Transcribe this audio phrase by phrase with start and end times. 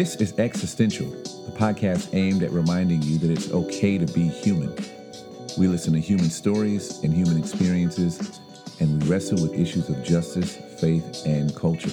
[0.00, 4.74] This is Existential, a podcast aimed at reminding you that it's okay to be human.
[5.58, 8.40] We listen to human stories and human experiences,
[8.80, 11.92] and we wrestle with issues of justice, faith, and culture.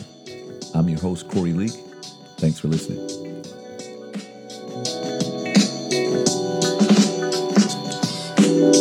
[0.73, 1.73] I'm your host, Corey Leak.
[2.38, 2.99] Thanks for listening.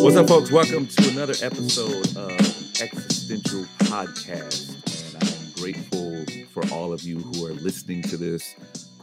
[0.04, 0.52] What's up, folks?
[0.52, 2.30] Welcome to another episode of
[2.80, 4.70] Existential Podcast.
[5.14, 8.54] And I'm grateful for all of you who are listening to this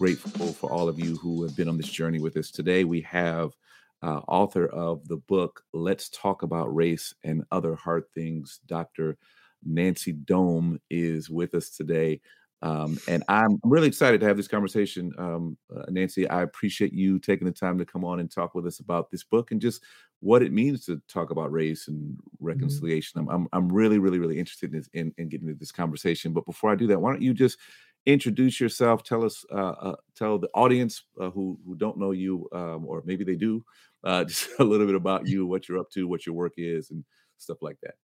[0.04, 2.52] grateful for all of you who have been on this journey with us.
[2.52, 3.54] Today, we have
[4.02, 9.16] uh, author of the book, Let's Talk About Race and Other Hard Things, Dr.
[9.64, 12.20] Nancy Dome is with us today.
[12.62, 15.14] Um, and I'm really excited to have this conversation.
[15.18, 18.68] Um, uh, Nancy, I appreciate you taking the time to come on and talk with
[18.68, 19.82] us about this book and just
[20.20, 22.46] what it means to talk about race and mm-hmm.
[22.46, 23.22] reconciliation.
[23.22, 23.30] Mm-hmm.
[23.30, 26.34] I'm, I'm, I'm, really, really, really interested in, in, in, getting into this conversation.
[26.34, 27.58] But before I do that, why don't you just
[28.06, 29.04] introduce yourself.
[29.04, 33.04] Tell us, uh, uh, tell the audience uh, who who don't know you, um, or
[33.06, 33.64] maybe they do,
[34.04, 36.92] uh, just a little bit about you, what you're up to, what your work is,
[36.92, 37.04] and
[37.38, 37.96] stuff like that.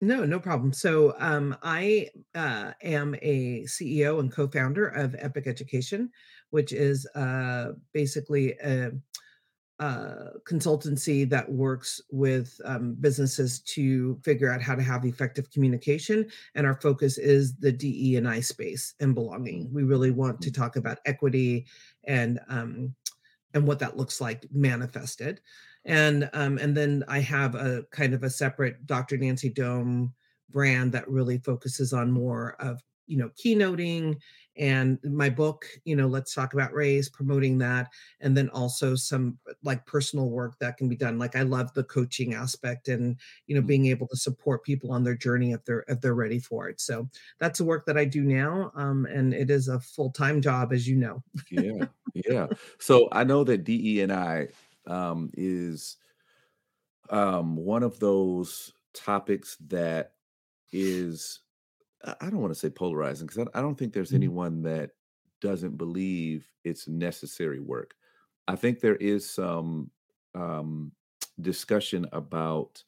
[0.00, 0.72] No, no problem.
[0.72, 6.10] So um, I uh, am a CEO and co-founder of Epic Education,
[6.50, 8.90] which is uh, basically a
[9.80, 16.26] uh, consultancy that works with um, businesses to figure out how to have effective communication.
[16.54, 19.68] And our focus is the DE and I space and belonging.
[19.72, 21.66] We really want to talk about equity
[22.04, 22.94] and um,
[23.54, 25.40] and what that looks like manifested.
[25.84, 29.16] And um, and then I have a kind of a separate Dr.
[29.16, 30.14] Nancy Dome
[30.50, 34.16] brand that really focuses on more of you know keynoting
[34.56, 37.88] and my book you know let's talk about race promoting that
[38.20, 41.84] and then also some like personal work that can be done like i love the
[41.84, 43.66] coaching aspect and you know mm.
[43.66, 46.80] being able to support people on their journey if they're if they're ready for it
[46.80, 50.72] so that's the work that i do now um, and it is a full-time job
[50.72, 51.86] as you know yeah
[52.26, 52.46] yeah
[52.78, 54.46] so i know that de and i
[54.86, 55.96] um, is
[57.10, 60.12] um, one of those topics that
[60.72, 61.40] is
[62.04, 64.16] I don't want to say polarizing because I, don't think there's mm-hmm.
[64.16, 64.90] anyone that
[65.40, 67.94] doesn't believe it's necessary work.
[68.48, 69.90] I think there is some
[70.34, 70.92] um,
[71.40, 72.82] discussion about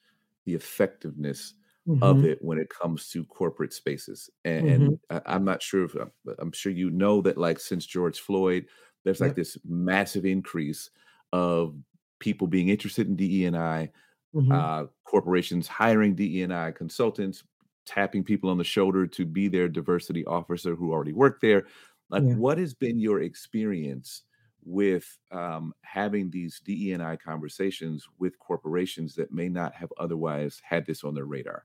[0.46, 1.54] the effectiveness
[1.86, 2.02] mm-hmm.
[2.02, 4.82] of it when it comes to corporate spaces, and, mm-hmm.
[5.10, 6.06] and I, am not sure if uh,
[6.38, 8.66] I'm sure you know that like since George Floyd,
[9.04, 9.28] there's yep.
[9.28, 10.90] like this massive increase
[11.32, 11.76] of
[12.18, 13.90] people being interested in DE and I,
[14.34, 14.50] mm-hmm.
[14.50, 17.44] uh, corporations hiring DE and I consultants,
[17.86, 21.66] tapping people on the shoulder to be their diversity officer who already work there.
[22.10, 22.34] Like, yeah.
[22.34, 24.22] what has been your experience
[24.64, 31.04] with um, having these DEI conversations with corporations that may not have otherwise had this
[31.04, 31.64] on their radar?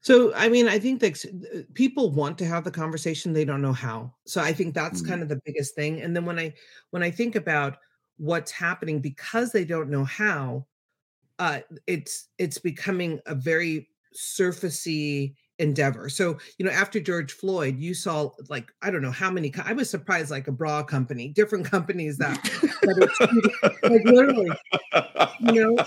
[0.00, 3.62] So, I mean, I think that uh, people want to have the conversation; they don't
[3.62, 4.12] know how.
[4.26, 5.10] So, I think that's mm-hmm.
[5.10, 6.00] kind of the biggest thing.
[6.00, 6.54] And then when I
[6.90, 7.76] when I think about
[8.16, 10.66] what's happening because they don't know how,
[11.38, 16.08] uh, it's it's becoming a very surfacey endeavor.
[16.08, 19.52] So, you know, after George Floyd, you saw like I don't know how many.
[19.64, 22.42] I was surprised, like a bra company, different companies that,
[22.82, 24.50] that like literally,
[25.40, 25.84] you know,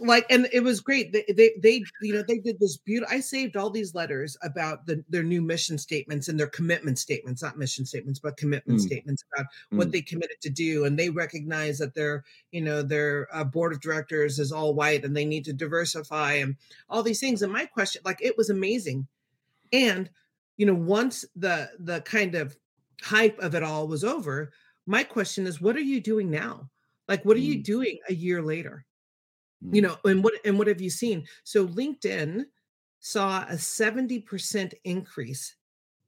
[0.00, 3.20] like and it was great they, they they you know they did this beautiful i
[3.20, 7.58] saved all these letters about the their new mission statements and their commitment statements not
[7.58, 8.82] mission statements but commitment mm.
[8.82, 9.78] statements about mm.
[9.78, 13.72] what they committed to do and they recognize that their you know their uh, board
[13.72, 16.56] of directors is all white and they need to diversify and
[16.88, 19.06] all these things and my question like it was amazing
[19.72, 20.10] and
[20.56, 22.56] you know once the the kind of
[23.02, 24.52] hype of it all was over
[24.86, 26.68] my question is what are you doing now
[27.08, 27.44] like what are mm.
[27.44, 28.84] you doing a year later
[29.70, 29.86] you mm.
[29.86, 32.44] know and what and what have you seen so linkedin
[33.00, 35.54] saw a 70% increase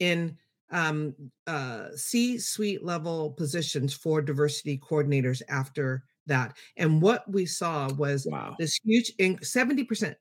[0.00, 0.36] in
[0.72, 1.14] um,
[1.46, 8.26] uh, c suite level positions for diversity coordinators after that and what we saw was
[8.30, 8.54] wow.
[8.58, 10.14] this huge inc- 70%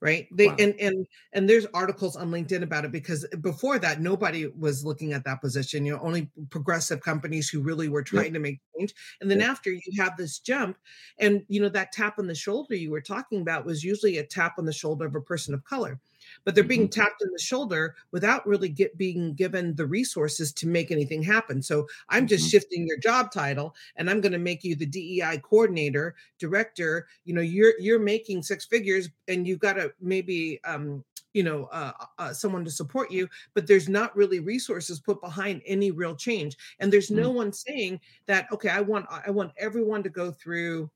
[0.00, 0.56] right they wow.
[0.58, 4.84] and and and there's articles on linkedin about it because eh, before that nobody was
[4.84, 8.34] looking at that position you know only progressive companies who really were trying yep.
[8.34, 9.48] to make change and then yep.
[9.48, 10.76] after you have this jump
[11.18, 14.26] and you know that tap on the shoulder you were talking about was usually a
[14.26, 15.98] tap on the shoulder of a person of color
[16.44, 17.00] but they're being mm-hmm.
[17.00, 21.62] tapped in the shoulder without really get being given the resources to make anything happen.
[21.62, 22.50] So I'm just mm-hmm.
[22.50, 27.06] shifting your job title and I'm going to make you the DEI coordinator, director.
[27.24, 31.04] You know, you're you're making six figures and you've got to maybe um,
[31.34, 35.60] you know uh, uh, someone to support you but there's not really resources put behind
[35.66, 37.34] any real change and there's no mm.
[37.34, 40.88] one saying that okay i want i want everyone to go through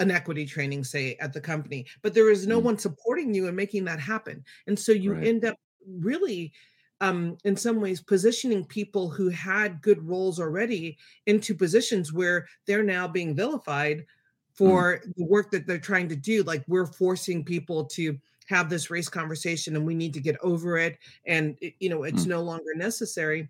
[0.00, 2.64] an equity training, say, at the company, but there is no mm.
[2.64, 4.44] one supporting you and making that happen.
[4.66, 5.26] And so you right.
[5.26, 5.56] end up
[5.86, 6.52] really
[7.00, 12.82] um, in some ways positioning people who had good roles already into positions where they're
[12.82, 14.04] now being vilified
[14.50, 14.56] Mm.
[14.56, 16.42] for the work that they're trying to do.
[16.42, 18.18] Like we're forcing people to
[18.48, 20.98] have this race conversation and we need to get over it.
[21.24, 22.30] And, it- you know, it's Mm.
[22.30, 23.48] no longer necessary.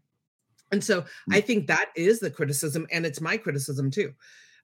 [0.71, 1.47] And so I Mm.
[1.47, 4.15] think that is the criticism, and it's my criticism too.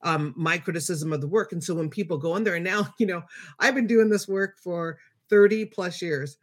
[0.02, 1.52] Um, my criticism of the work.
[1.52, 3.22] And so when people go in there, and now, you know,
[3.58, 4.98] I've been doing this work for
[5.31, 6.38] 30 plus years.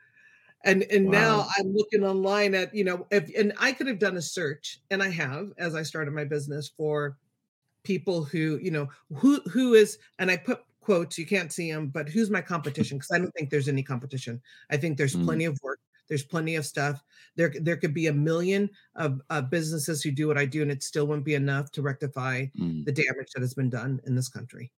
[0.66, 4.18] And and now I'm looking online at, you know, if and I could have done
[4.18, 7.18] a search, and I have as I started my business for
[7.84, 11.90] people who, you know, who who is, and I put quotes, you can't see them,
[11.90, 12.98] but who's my competition?
[12.98, 14.42] Because I don't think there's any competition.
[14.70, 15.18] I think there's Mm.
[15.18, 15.73] plenty of work.
[16.14, 17.04] There's plenty of stuff.
[17.36, 20.70] There, there could be a million of uh, businesses who do what I do, and
[20.70, 22.86] it still wouldn't be enough to rectify Mm.
[22.86, 24.72] the damage that has been done in this country,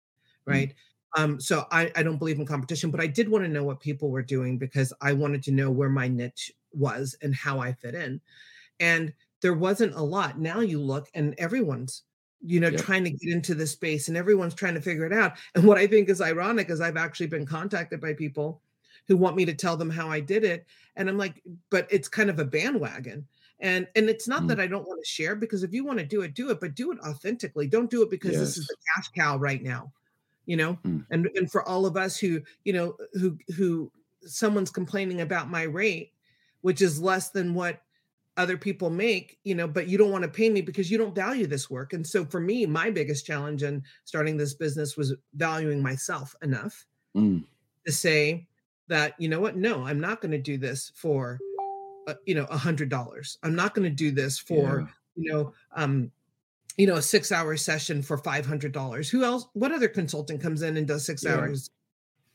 [0.47, 0.51] Mm.
[0.53, 0.73] right?
[1.17, 3.81] Um, so I, I don't believe in competition, but I did want to know what
[3.81, 7.73] people were doing because I wanted to know where my niche was and how I
[7.73, 8.21] fit in.
[8.79, 10.39] And there wasn't a lot.
[10.39, 12.03] Now you look and everyone's,
[12.41, 12.81] you know, Yep.
[12.81, 15.37] trying to get into this space and everyone's trying to figure it out.
[15.55, 18.61] And what I think is ironic is I've actually been contacted by people
[19.07, 20.65] who want me to tell them how I did it.
[20.95, 23.27] And I'm like, but it's kind of a bandwagon.
[23.59, 24.47] And and it's not Mm.
[24.47, 26.59] that I don't want to share because if you want to do it, do it,
[26.59, 27.67] but do it authentically.
[27.67, 28.67] Don't do it because this is Yes.
[28.67, 29.93] the cash cow right now.
[30.45, 31.05] You know, Mm.
[31.09, 33.91] and and for all of us who, you know, who who
[34.21, 36.13] someone's complaining about my rate,
[36.61, 37.81] which is less than what
[38.37, 41.15] other people make, you know, but you don't want to pay me because you don't
[41.15, 41.93] value this work.
[41.93, 46.85] And so for me, my biggest challenge in starting this business was valuing myself enough
[47.15, 47.45] Mm.
[47.85, 48.47] to say
[48.87, 51.39] that, you know what, no, I'm not going to do this for,
[52.07, 53.37] uh, you know, a hundred dollars.
[53.43, 54.87] I'm not going to do this for, Yeah.
[55.15, 56.11] you know, um,
[56.77, 59.09] you know, a six hour session for five hundred dollars.
[59.09, 59.47] Who else?
[59.53, 61.35] What other consultant comes in and does six Yeah.
[61.35, 61.69] hours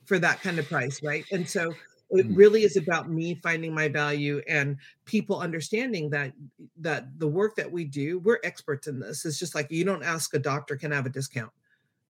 [0.07, 1.25] for that kind of price, right?
[1.31, 1.75] And so
[2.11, 2.37] it Mm.
[2.37, 6.33] really is about me finding my value and people understanding that
[6.79, 9.25] that the work that we do, we're experts in this.
[9.25, 11.53] It's just like you don't ask a doctor can I have a discount,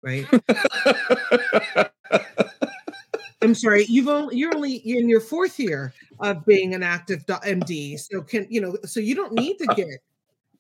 [0.02, 0.24] right?
[3.40, 7.98] I'm sorry, you've only you're only in your fourth year of being an active MD,
[7.98, 8.76] so can you know?
[8.84, 10.00] So you don't need to get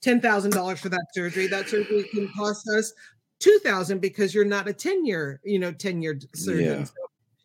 [0.00, 1.48] ten thousand dollars for that surgery.
[1.48, 2.92] That surgery can cost us
[3.40, 6.80] two thousand because you're not a ten year, you know, tenured surgeon.
[6.80, 6.84] Yeah.
[6.84, 6.92] So,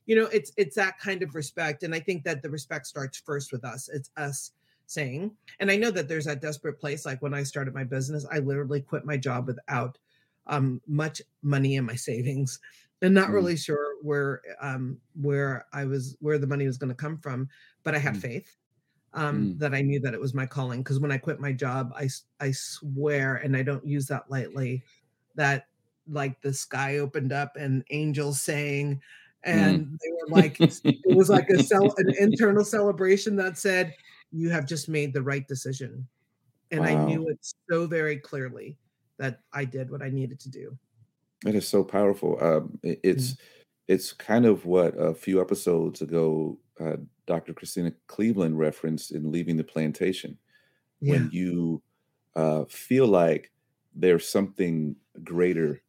[0.05, 3.17] you know, it's it's that kind of respect, and I think that the respect starts
[3.17, 3.89] first with us.
[3.91, 4.51] It's us
[4.85, 7.07] saying, and I know that there's that desperate place.
[7.07, 9.97] Like when I started my business, I literally quit my job without
[10.45, 12.59] um, much money in my savings
[13.03, 13.33] and not Mm.
[13.33, 17.49] really sure where um where I was where the money was going to come from,
[17.83, 18.19] but I had Mm.
[18.19, 18.57] faith
[19.13, 19.59] um Mm.
[19.59, 22.09] that I knew that it was my calling because when I quit my job, I
[22.39, 24.85] I swear and I don't use that lightly
[25.35, 25.67] that
[26.07, 29.01] like the sky opened up and angels sang
[29.43, 30.63] and they were like
[31.03, 33.95] it was like a cel- an internal celebration that said
[34.31, 36.07] you have just made the right decision.
[36.71, 37.39] And I knew it
[37.69, 38.79] so very clearly
[39.19, 40.77] that I did what I needed to do.
[41.43, 42.37] That is so powerful.
[42.41, 42.99] Um, i- Mm.
[43.03, 43.35] it's
[43.89, 46.95] it's kind of what a few episodes ago, uh,
[47.25, 47.53] Dr.
[47.53, 50.37] Christena Cleveland referenced in Leaving the Plantation.
[51.01, 51.13] Yeah.
[51.13, 51.83] When you
[52.35, 53.51] uh, feel like
[53.95, 55.81] there's something greater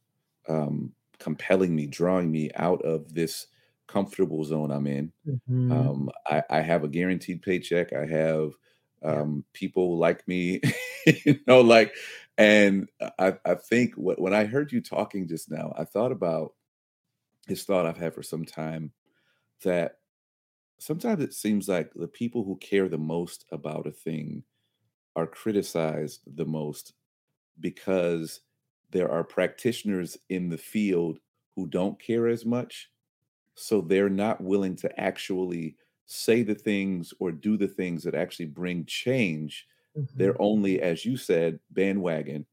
[0.48, 3.46] um, compelling me, drawing me out of this
[3.86, 5.12] comfortable zone I'm in.
[5.26, 5.72] Mhm.
[5.72, 7.92] Um, I, I have a guaranteed paycheck.
[7.92, 8.54] I have
[9.02, 9.20] Yeah.
[9.22, 10.60] um, people like me,
[11.24, 11.94] you know, like,
[12.36, 12.88] and
[13.18, 16.54] I, I think when I heard you talking just now, I thought about
[17.46, 18.92] this thought I've had for some time
[19.62, 19.98] that
[20.78, 24.44] sometimes it seems like the people who care the most about a thing
[25.16, 26.94] are criticized the most
[27.60, 28.40] because
[28.90, 31.18] there are practitioners in the field
[31.56, 32.90] who don't care as much
[33.54, 35.76] so they're not willing to actually
[36.06, 40.18] say the things or do the things that actually bring change Mhm.
[40.18, 42.46] they're only as you said bandwagon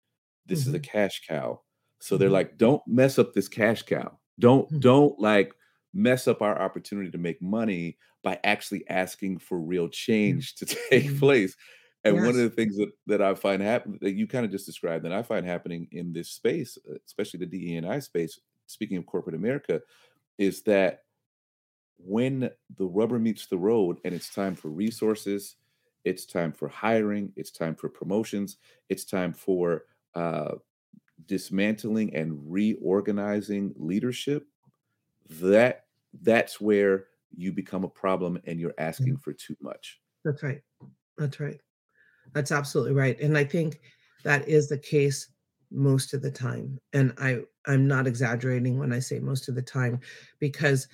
[0.45, 0.81] this is a Mhm.
[0.81, 1.61] cash cow
[1.99, 2.31] so they're Mhm.
[2.31, 4.81] like don't mess up this cash cow don't Mhm.
[4.81, 5.53] don't like
[5.93, 11.15] mess up our opportunity to make money by actually asking for real change to take
[11.17, 11.55] place
[12.03, 14.65] and one of the things that, that I find happen that you kind of just
[14.65, 18.39] described that I find happening in this space, uh, especially the DE and I space,
[18.65, 19.81] speaking of corporate America,
[20.37, 21.03] is that
[21.97, 25.57] when the rubber meets the road and it's time for resources,
[26.03, 28.57] it's time for hiring, it's time for promotions,
[28.89, 30.55] it's time for uh,
[31.25, 34.47] dismantling and reorganizing leadership,
[35.29, 35.85] that
[36.21, 37.05] that's where
[37.35, 40.01] you become a problem and you're asking for too much.
[40.25, 40.61] That's right.
[41.17, 41.59] That's right.
[42.33, 43.19] That's absolutely right.
[43.19, 43.79] And I think
[44.23, 45.27] that is the case
[45.71, 46.77] most of the time.
[46.93, 49.99] And I I'm not exaggerating when I say most of the time
[50.39, 50.87] because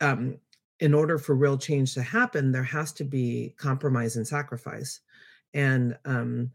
[0.00, 0.38] um
[0.80, 5.00] in order for real change to happen there has to be compromise and sacrifice.
[5.54, 6.50] and um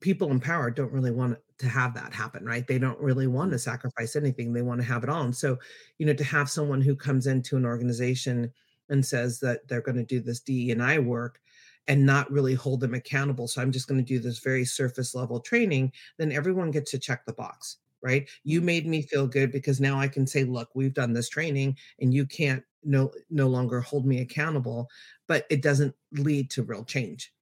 [0.00, 2.66] people in power don't really want to have that happen, right?
[2.66, 3.54] They don't really want Mm.
[3.54, 4.52] to sacrifice anything.
[4.52, 5.22] They want to have it all.
[5.24, 5.58] And so,
[5.98, 8.52] you know, to have someone who comes into an organization
[8.90, 11.40] and says that they're going to do this DE and I work
[11.88, 13.48] and not really hold them accountable.
[13.48, 16.98] So I'm just going to do this very surface level training, then everyone gets to
[16.98, 18.28] check the box, right?
[18.44, 18.62] You Mm.
[18.62, 22.12] made me feel good because now I can say, look, we've done this training and
[22.14, 24.88] you can't no no longer hold me accountable,
[25.26, 27.32] but it doesn't lead to real change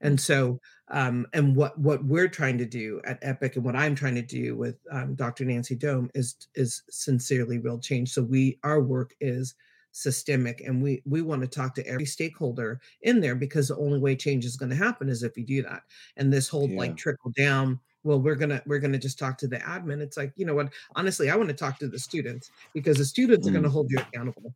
[0.00, 0.20] and Mm.
[0.20, 4.14] so, um, and what what we're trying to do at Epic, and what I'm trying
[4.14, 5.44] to do with um, Dr.
[5.44, 8.12] Nancy Dome is is sincerely real change.
[8.12, 9.54] So we our work is
[9.92, 13.98] systemic, and we we want to talk to every stakeholder in there because the only
[14.00, 15.82] way change is going to happen is if you do that.
[16.16, 16.76] And this whole Yeah.
[16.76, 17.80] like trickle down.
[18.04, 20.00] Well, we're gonna we're gonna just talk to the admin.
[20.00, 20.72] It's like you know what?
[20.96, 23.70] Honestly, I want to talk to the students because the students are going to Mm.
[23.70, 24.54] hold you accountable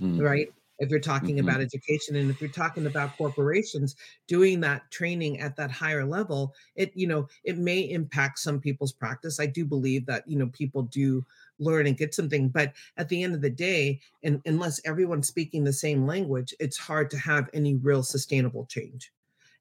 [0.00, 0.20] Mm.
[0.20, 0.48] right?
[0.78, 1.40] If you're talking Mhm.
[1.40, 3.94] about education and if you're talking about corporations
[4.28, 8.92] doing that training at that higher level, it you know, it may impact some people's
[8.92, 9.40] practice.
[9.40, 11.26] I do believe that, you know, people do
[11.58, 15.64] learn and get something, but at the end of the day, and unless everyone's speaking
[15.64, 19.12] the same language, it's hard to have any real sustainable change.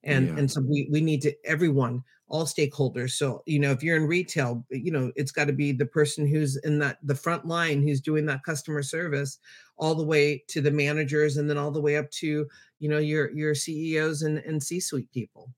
[0.04, 0.38] And Yeah.
[0.38, 3.12] and so we we need to everyone, all stakeholders.
[3.12, 6.28] So, you know, if you're in retail, you know, it's got to be the person
[6.28, 9.40] who's in that the front line who's doing that customer service
[9.78, 12.48] all the way to the managers and then all the way up to,
[12.80, 15.54] you know, your your CEOs and and C-suite people.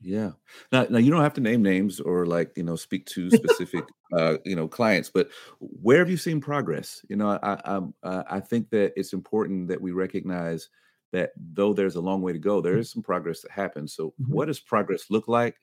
[0.00, 0.32] Yeah.
[0.70, 3.88] Now now you don't have to name names or, like, you know, speak to specific,
[4.12, 7.04] uh, you know, clients, but where have you seen progress?
[7.08, 10.68] You know, I I, um, uh, I think that it's important that we recognize
[11.12, 13.94] that though there's a long way to go, there is some progress that happens.
[13.94, 14.34] So Mhm.
[14.34, 15.56] what does progress look like?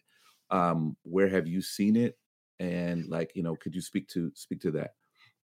[0.52, 2.18] Um, where have you seen it?
[2.60, 4.96] And, like, you know, could you speak to speak to that?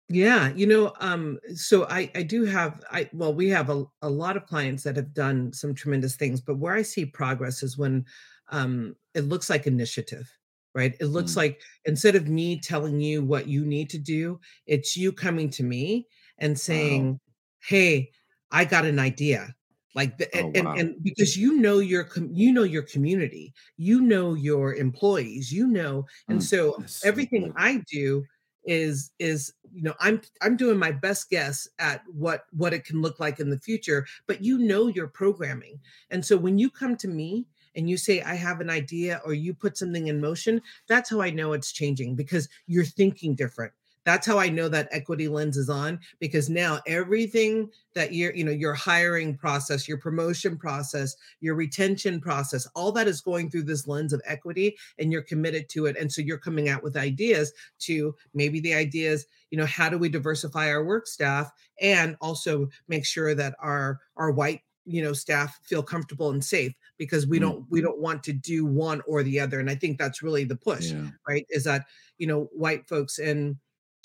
[0.09, 4.09] Yeah, you know, um, so I I do have I well, we have a, a
[4.09, 7.77] lot of clients that have done some tremendous things, but where I see progress is
[7.77, 8.05] when
[8.49, 10.29] um it looks like initiative,
[10.75, 10.95] right?
[10.99, 11.37] It looks Mm.
[11.37, 15.63] like instead of me telling you what you need to do, it's you coming to
[15.63, 16.07] me
[16.37, 17.07] and Wow.
[17.07, 17.19] saying,
[17.61, 18.11] "Hey,
[18.51, 19.55] I got an idea."
[19.95, 20.75] Like the, Oh, and, and wow.
[20.75, 25.67] and because you know your com- you know your community, you know your employees, you
[25.67, 26.43] know, and Mm.
[26.43, 27.53] so That's so everything.
[27.55, 28.27] I do
[28.65, 33.01] is is you know i'm i'm doing my best guess at what what it can
[33.01, 35.77] look like in the future but you know your programming
[36.09, 37.45] and so when you come to me
[37.75, 41.19] and you say i have an idea or you put something in motion that's how
[41.19, 43.73] i know it's changing because you're thinking different
[44.05, 48.43] that's how i know that equity lens is on because now everything that you're you
[48.43, 53.63] know your hiring process your promotion process your retention process all that is going through
[53.63, 56.97] this lens of equity and you're committed to it and so you're coming out with
[56.97, 62.15] ideas to maybe the ideas you know how do we diversify our work staff and
[62.21, 67.25] also make sure that our our white you know staff feel comfortable and safe because
[67.25, 67.87] we don't we mm-hmm.
[67.87, 70.91] don't want to do one or the other and i think that's really the push
[70.91, 71.09] Yeah.
[71.27, 71.85] right is that
[72.17, 73.57] you know white folks in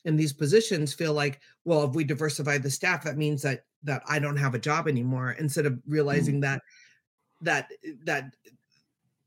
[0.09, 4.03] in these positions feel like well if we diversify the staff that means that that
[4.09, 5.83] i don't have a job anymore instead of Mm.
[5.87, 6.61] realizing that
[7.43, 7.71] that
[8.05, 8.33] that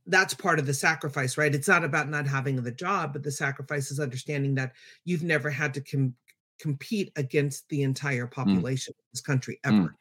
[0.07, 1.53] that's part of the sacrifice, right?
[1.53, 4.73] It's not about not having the job, but the sacrifice is understanding that
[5.05, 6.15] you've never had to com-
[6.59, 8.31] compete against the entire Mm.
[8.31, 9.69] population of this country Mm.
[9.79, 9.95] ever.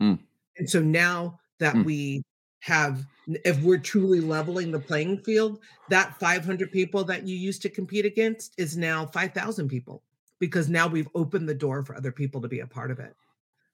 [0.00, 0.18] Mm.
[0.58, 1.84] And so now that Mm.
[1.84, 2.24] we
[2.60, 3.06] have,
[3.44, 8.04] if we're truly leveling the playing field, that 500 people that you used to compete
[8.06, 10.02] against is now 5,000 people
[10.38, 13.14] because now we've opened the door for other people to be a part of it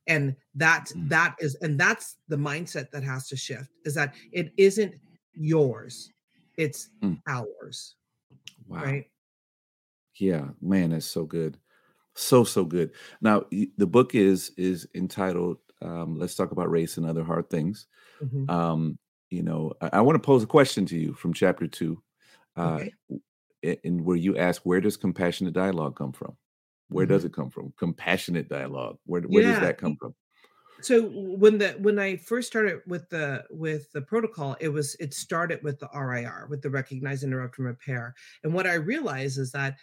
[0.06, 1.08] and that Mm.
[1.08, 4.94] that is and that's the mindset that has to shift is that it isn't
[5.34, 6.12] yours
[6.56, 7.20] it's Mm.
[7.28, 7.96] ours
[8.68, 8.82] Wow.
[8.82, 9.06] right
[10.16, 11.58] Yeah, man, that's so good.
[12.16, 12.92] So, so good.
[13.20, 17.86] Now, the book is is entitled um, "Let's Talk About Race and Other Hard Things."
[18.20, 18.48] Mhm.
[18.48, 18.98] Um,
[19.30, 22.02] you know, I, I want to pose a question to you from chapter two,
[22.56, 22.92] uh, okay
[23.62, 26.36] in where you ask, "Where does compassionate dialogue come from?
[26.88, 27.26] Where does Mhm.
[27.26, 27.72] it come from?
[27.78, 28.98] Compassionate dialogue.
[29.06, 30.14] Where where does that come from?"
[30.80, 35.14] so when the when i first started with the with the protocol it was it
[35.14, 39.52] started with the rir with the recognize interrupt and repair and what i realized is
[39.52, 39.78] that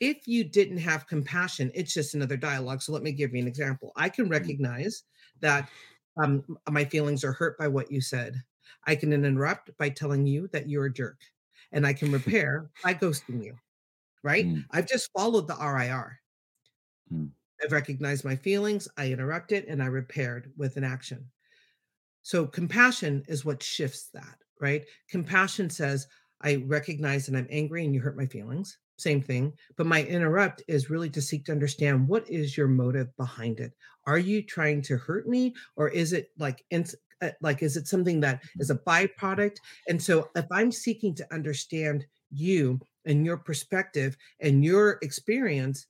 [0.00, 2.82] if you didn't have compassion, it's just another dialogue.
[2.82, 3.92] So let me give you an example.
[3.96, 5.04] I can Mm, recognize
[5.40, 5.70] that
[6.22, 8.42] um, my feelings are hurt by what you said.
[8.84, 11.20] I can interrupt by telling you that you're a jerk,
[11.72, 13.58] and I can repair by ghosting you.
[14.22, 14.48] Right?
[14.48, 16.20] mm, I've just followed the RIR.
[17.10, 18.88] mm, I've recognized my feelings.
[18.96, 21.30] I interrupted, and I repaired with an action.
[22.22, 24.86] So compassion is what shifts that, right?
[25.08, 26.08] Compassion says,
[26.40, 28.78] I recognize that I'm angry and you hurt my feelings.
[28.96, 29.52] Same thing.
[29.76, 33.72] But my interrupt is really to seek to understand what is your motive behind it.
[34.06, 36.64] Are you trying to hurt me or is it like
[37.24, 39.56] uh, like is it something that is a byproduct
[39.88, 45.86] and so if i'm seeking to understand you and your perspective and your experience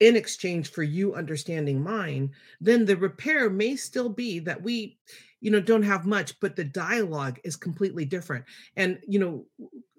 [0.00, 4.98] in exchange for you understanding mine then the repair may still be that we
[5.40, 8.44] you know don't have much but the dialogue is completely different
[8.76, 9.46] and you know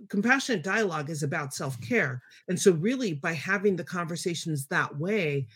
[0.09, 2.21] compassionate dialogue is about self-care.
[2.47, 5.47] And so really by having the conversations that way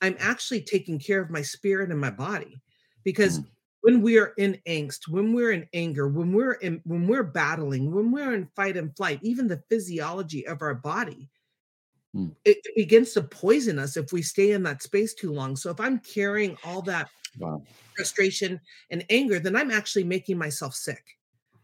[0.00, 2.62] i'm actually taking care of my spirit and my body.
[3.04, 3.46] Because Mm,
[3.82, 7.92] when we are in angst when we're in anger when we're in when we're battling
[7.92, 11.30] when we're in fight and flight even the physiology of our body
[12.14, 12.34] mm.
[12.44, 15.56] it, it begins to poison us if we stay in that space too long.
[15.56, 17.62] So if i'm carrying all that Wow.
[17.96, 21.17] frustration and anger then i'm actually making myself sick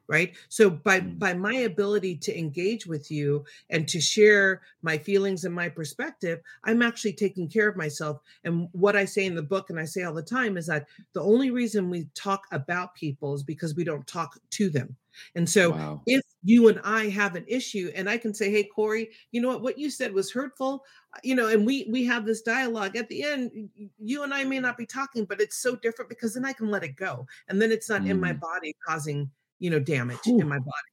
[0.08, 0.36] right?
[0.48, 5.44] So by Mm, by my ability to engage with you and to share my feelings
[5.44, 8.20] and my perspective i'm actually taking care of myself.
[8.44, 10.86] And what i say in the book and i say all the time is that
[11.12, 14.96] the only reason we talk about people is because we don't talk to them.
[15.34, 16.06] And so Wow.
[16.06, 19.48] if you and i have an issue and i can say hey corey you know
[19.48, 19.62] what?
[19.62, 20.84] What you said was hurtful
[21.16, 24.44] uh, you know and we we have this dialogue at the end you and i
[24.44, 27.26] may not be talking but it's so different because then i can let it go.
[27.48, 28.40] And then it's not in my Mm.
[28.40, 29.30] body causing
[29.64, 30.90] you know damage in my body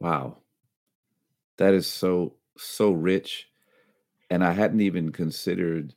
[0.00, 0.42] Wow.
[1.58, 3.48] That is so so rich,
[4.30, 5.94] and I hadn't even considered.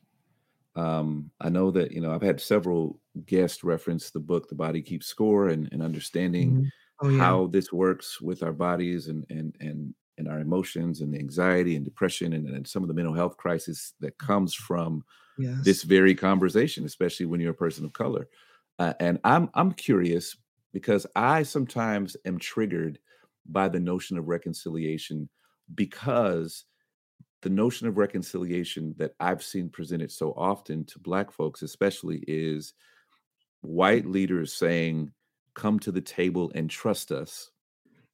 [0.76, 4.82] Um, I know that you know I've had several guests reference the book "The Body
[4.82, 6.70] Keeps Score" and, and understanding Mhm.
[7.00, 11.14] oh yeah how this works with our bodies and and and and our emotions and
[11.14, 15.04] the anxiety and depression and, and some of the mental health crisis that comes from
[15.64, 18.28] this very conversation, especially when you're a person of color.
[18.78, 20.36] Uh, and I'm I'm curious
[20.74, 22.98] because I sometimes am triggered
[23.46, 25.30] by the notion of reconciliation
[25.74, 26.64] because
[27.40, 32.74] the notion of reconciliation that I've seen presented so often to black folks especially is
[33.60, 35.12] white leaders saying
[35.54, 37.50] come to the table and trust us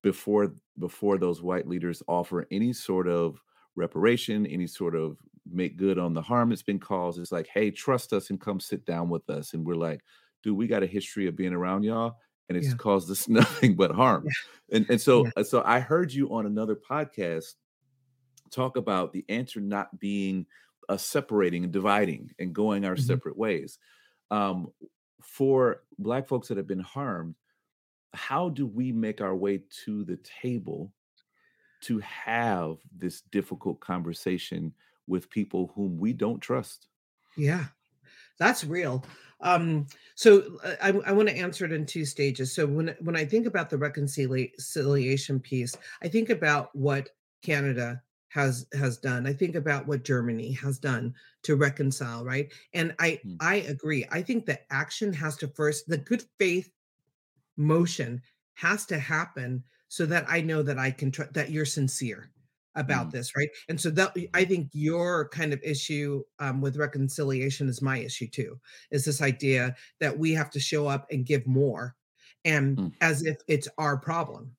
[0.03, 3.41] before before those white leaders offer any sort of
[3.77, 5.17] reparation, any sort of
[5.51, 7.19] make good on the harm that's been caused.
[7.19, 9.55] It's like, hey, trust us and come sit down with us.
[9.55, 10.01] And we're like,
[10.43, 12.17] dude, we got a history of being around y'all,
[12.51, 14.25] and it's yeah caused us nothing but harm.
[14.25, 14.33] yeah
[14.73, 17.55] And and so uh, so I heard you on another podcast
[18.51, 20.47] talk about the answer not being
[20.89, 23.79] a separating and dividing and going our mhm, separate ways.
[24.31, 24.73] Um,
[25.23, 27.37] for black folks that have been harmed,
[28.15, 30.93] how do we make our way to the table
[31.83, 34.75] to have this difficult conversation
[35.07, 36.89] with people whom we don't trust.
[37.37, 37.69] yeah
[38.41, 39.05] That's real.
[39.41, 42.53] Um, so uh, I, I want to answer it in two stages.
[42.53, 47.11] So when when I think about the reconciliation piece, I think about what
[47.43, 49.27] Canada has has done.
[49.29, 52.53] I think about what Germany has done to reconcile, right?
[52.75, 54.07] And I Mm, I agree.
[54.11, 56.71] I think that action has to first the good faith
[57.57, 58.23] motion
[58.55, 62.31] has to happen so that I know that I can tr- that you're sincere
[62.75, 63.49] about mm, this, right?
[63.69, 68.29] And so that I think your kind of issue um, with reconciliation is my issue
[68.29, 68.59] too.
[68.91, 71.97] Is this idea that we have to show up and give more,
[72.45, 74.55] and mm, as if it's our problem.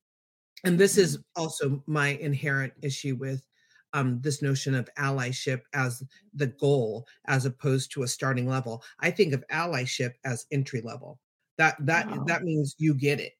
[0.63, 1.23] And this is mm.
[1.35, 3.45] also my inherent issue with
[3.93, 8.83] um, this notion of allyship as the goal, as opposed to a starting level.
[8.99, 11.19] I think of allyship as entry level.
[11.57, 12.23] That that Wow.
[12.27, 13.33] that means you get it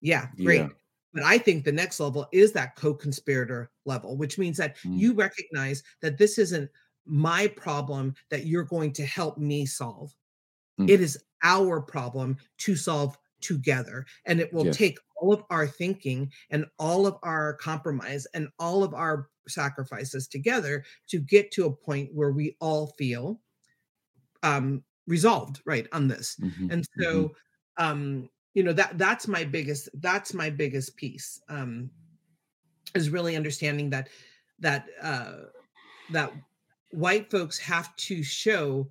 [0.00, 0.68] yeah, Yeah.
[1.12, 5.14] But I think the next level is that co-conspirator level, which means that Mm, you
[5.14, 6.70] recognize that this isn't
[7.06, 10.14] my problem that you're going to help me solve.
[10.78, 10.88] mm.
[10.88, 14.06] It is our problem to solve together.
[14.26, 14.76] And it will Yes.
[14.80, 20.26] take all of our thinking and all of our compromise and all of our sacrifices
[20.28, 23.40] together to get to a point where we all feel
[24.42, 27.34] um resolved right on this Mhm, and mhm, so
[27.76, 31.90] um you know that that's my biggest that's my biggest piece um
[32.94, 34.08] is really understanding that
[34.58, 35.36] that uh
[36.08, 36.32] that
[36.90, 38.88] white folks have to show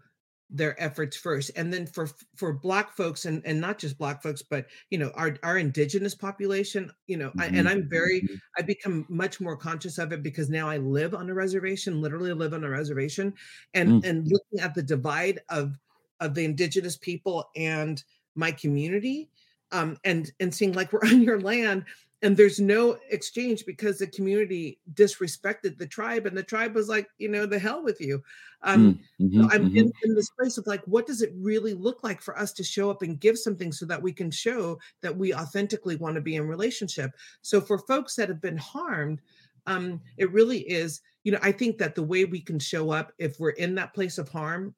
[0.49, 1.51] their efforts first.
[1.55, 5.11] And then for for black folks and and not just black folks but you know
[5.15, 9.41] our our indigenous population you know I, and mhm, i'm very mhm, i become much
[9.41, 12.69] more conscious of it because now i live on a reservation literally live on a
[12.69, 13.33] reservation
[13.73, 15.77] and mm, and looking at the divide of
[16.21, 18.03] of the indigenous people and
[18.35, 19.29] my community
[19.71, 21.85] um and and seeing like we're on your land
[22.23, 27.07] and there's no exchange because the community disrespected the tribe and the tribe was like
[27.17, 28.21] you know the hell with you.
[28.63, 31.31] Um mm, so mhm, i'm mhm, in, in this place of like what does it
[31.35, 34.31] really look like for us to show up and give something so that we can
[34.31, 37.11] show that we authentically want to be in relationship?
[37.41, 39.21] So for folks that have been harmed
[39.67, 43.11] um it really is you know i think that the way we can show up
[43.19, 44.73] if we're in that place of harm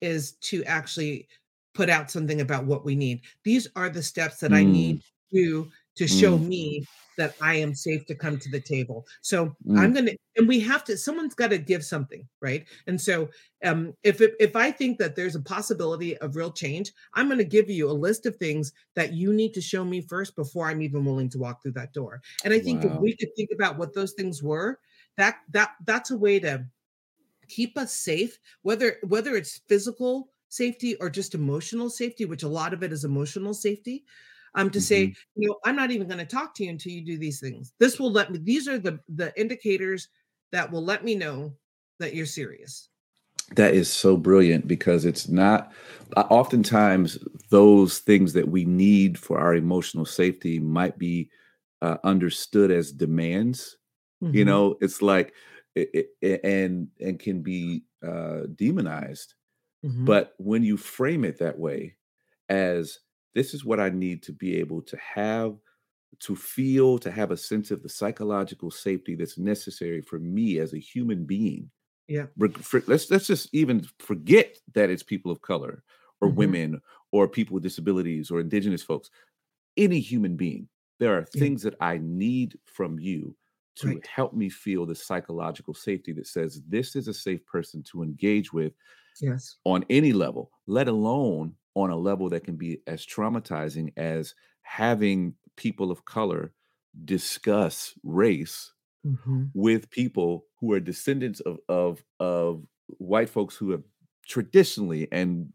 [0.00, 1.28] is to actually
[1.74, 3.22] put out something about what we need.
[3.44, 5.02] These are the steps that I Mm, need
[5.34, 6.86] to to show mm, me
[7.18, 9.06] that I am safe to come to the table.
[9.20, 9.94] So I'm mm.
[9.94, 12.66] gonna and we have to someone's got to give something, right?
[12.86, 13.28] And so
[13.64, 17.44] um if it, if I think that there's a possibility of real change, I'm gonna
[17.44, 20.82] give you a list of things that you need to show me first before I'm
[20.82, 22.22] even willing to walk through that door.
[22.44, 24.78] And I think if we could think about what those things were,
[25.16, 26.66] that that that's a way to
[27.48, 32.72] keep us safe whether whether it's physical safety or just emotional safety which a lot
[32.74, 34.04] of it is emotional safety
[34.54, 35.16] um to say Mhm.
[35.36, 37.72] you know i'm not even going to talk to you until you do these things
[37.78, 40.08] this will let me these are the the indicators
[40.52, 41.52] that will let me know
[41.98, 42.88] that you're serious
[43.56, 45.72] That is so brilliant because it's not
[46.16, 47.18] uh, oftentimes
[47.50, 51.30] those things that we need for our emotional safety might be
[51.82, 53.76] uh, understood as demands.
[54.32, 55.34] You hmm know, it's like
[55.74, 59.34] it, it- and and can be uh, demonized.
[59.82, 61.96] Hmm But when you frame it that way,
[62.48, 63.00] as
[63.34, 65.56] this is what I need to be able to have,
[66.20, 70.72] to feel, to have a sense of the psychological safety that's necessary for me as
[70.74, 71.70] a human being
[72.08, 72.26] yeah.
[72.62, 75.84] for, let's let's just even forget that it's people of color
[76.20, 76.80] or hmm women
[77.12, 79.10] or people with disabilities or indigenous folks.
[79.76, 80.68] Any human being
[80.98, 81.48] there are yeah.
[81.48, 83.36] things that i need from you
[83.76, 84.02] to right.
[84.06, 88.52] help me feel the psychological safety that says this is a safe person to engage
[88.52, 88.74] with
[89.20, 94.34] yes on any level let alone on a level that can be as traumatizing as
[94.62, 96.52] having people of color
[97.04, 98.72] discuss race
[99.04, 102.66] hmm with people who are descendants of of of
[102.98, 103.84] white folks who have
[104.26, 105.52] traditionally and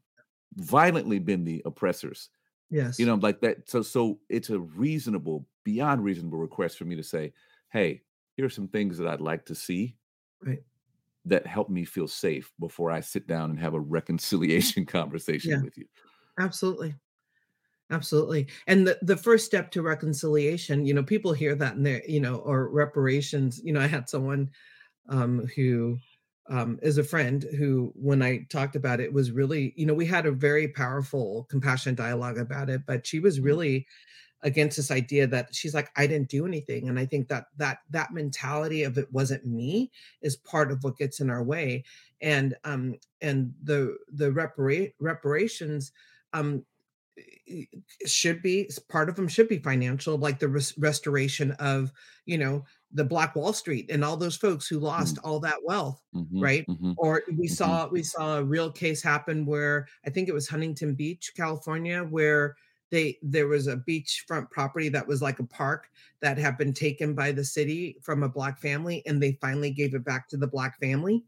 [0.55, 2.29] violently been the oppressors.
[2.69, 2.99] Yes.
[2.99, 3.69] You know, like that.
[3.69, 7.33] So so it's a reasonable, beyond reasonable request for me to say,
[7.71, 8.03] hey,
[8.35, 9.97] here are some things that I'd like to see
[10.41, 10.63] right
[11.29, 15.61] that help me feel safe before I sit down and have a reconciliation conversation yeah
[15.61, 15.87] with you.
[16.39, 16.95] absolutely
[17.91, 18.47] Absolutely.
[18.67, 22.19] And the, the first step to reconciliation, you know, people hear that in their, you
[22.19, 23.61] know, or reparations.
[23.63, 24.51] You know, I had someone
[25.09, 25.99] um, who
[26.49, 30.05] um, is a friend who, when I talked about it, was really, you know, we
[30.05, 33.87] had a very powerful, compassionate dialogue about it, but she was Mm, really
[34.47, 36.87] against this idea that she's like, I didn't do anything.
[36.87, 40.97] And I think that that that mentality of it wasn't me is part of what
[40.97, 41.83] gets in our way.
[42.21, 45.91] And um and the the repara- reparations
[46.31, 46.63] um
[48.05, 51.91] should be part of them should be financial like the res- restoration of
[52.25, 55.57] you know the black wall street and all those folks who lost mm, all that
[55.63, 57.51] wealth mhm, right mhm, or we mhm.
[57.51, 62.03] saw we saw a real case happen where i think it was huntington beach california
[62.03, 62.55] where
[62.91, 65.89] they there was a beachfront property that was like a park
[66.21, 69.93] that had been taken by the city from a black family and they finally gave
[69.93, 71.23] it back to the black family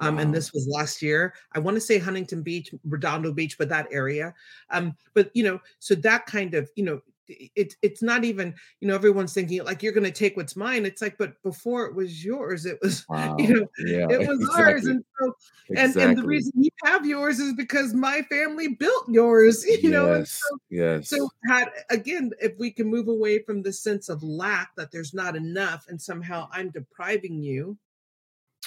[0.00, 1.34] um, and this was last year.
[1.52, 4.34] I want to say Huntington Beach, Redondo Beach, but that area.
[4.70, 8.88] Um, but you know, so that kind of, you know, it it's not even, you
[8.88, 10.86] know, everyone's thinking like you're going to take what's mine.
[10.86, 13.06] It's like, but before it was yours, it was,
[13.38, 14.86] you know, Yeah, it was ours.
[14.86, 15.32] And so,
[15.74, 20.12] and and the reason you have yours is because my family built yours, you know,
[20.12, 20.40] and Yes.
[20.40, 20.58] so
[21.00, 25.14] so had again, if we can move away from the sense of lack that there's
[25.14, 27.78] not enough, and somehow I'm depriving you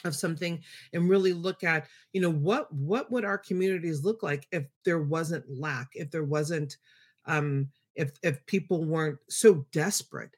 [0.06, 4.48] of something and really look at you know what what would our communities look like
[4.52, 6.78] if there wasn't lack if there wasn't
[7.26, 10.32] um if if people weren't so desperate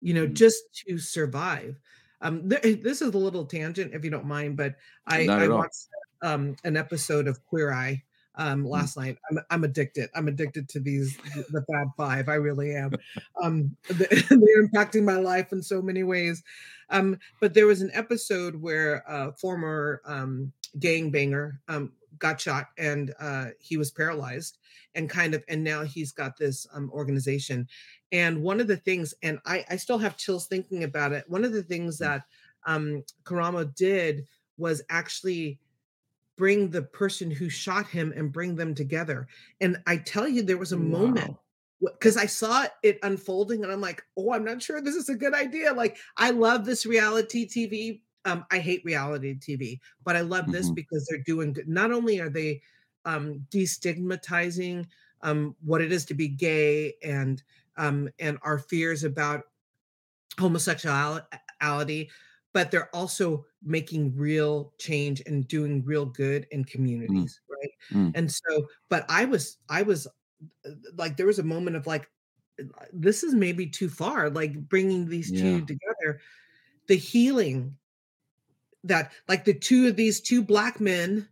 [0.00, 0.34] you know Mm.
[0.34, 1.78] just to survive
[2.20, 5.58] um th- this is a little tangent if you don't mind but i i all.
[5.58, 5.88] watched
[6.22, 8.02] um an episode of queer eye
[8.36, 8.70] um Mm.
[8.70, 11.16] last night i'm, I'm addicted i'm addicted to these
[11.50, 12.92] the, fab five i really am
[13.42, 16.42] um they're impacting my life in so many ways
[16.90, 23.14] um but there was an episode where a former um gangbanger um got shot and
[23.20, 24.58] uh he was paralyzed
[24.94, 27.68] and kind of and now he's got this um organization
[28.12, 31.28] and one of the things, and I, I still have chills thinking about it.
[31.28, 31.98] One of the things Mm.
[31.98, 32.22] that
[32.66, 34.26] um, Karamo did
[34.56, 35.60] was actually
[36.36, 39.26] bring the person who shot him and bring them together.
[39.60, 41.36] And I tell you, there was a moment
[41.80, 45.14] because I saw it unfolding, and I'm like, oh, I'm not sure this is a
[45.14, 45.72] good idea.
[45.72, 48.00] Like, I love this reality TV.
[48.28, 50.70] Um, I hate reality TV, but I love this Mhm.
[50.70, 51.68] because they're doing good.
[51.68, 52.62] Not only are they
[53.04, 54.86] um, destigmatizing
[55.22, 57.42] um, what it is to be gay and
[57.76, 59.44] um, and our fears about
[60.38, 62.10] homosexuality,
[62.52, 66.64] but they're also making real change and doing real good in
[67.08, 67.26] Mm.
[67.26, 67.70] communities, right?
[67.92, 68.14] Mm.
[68.14, 70.06] And so, but I was, I was
[70.66, 72.10] uh, like, there was a moment of like,
[72.60, 76.20] uh, this is maybe too far, like bringing these two together.
[76.88, 77.76] The healing
[78.88, 81.28] that, like, the two of these two black men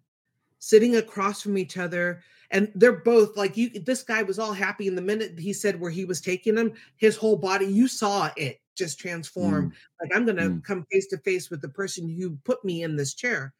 [0.58, 4.86] sitting across from each other and they're both like you this guy was all happy
[4.86, 8.30] in the minute he said where he was taking him his whole body you saw
[8.36, 9.70] it just transform.
[9.70, 12.64] Mm, like i'm going to mm, come face to face with the person who put
[12.64, 13.54] me in this chair.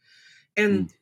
[0.57, 0.93] And mm,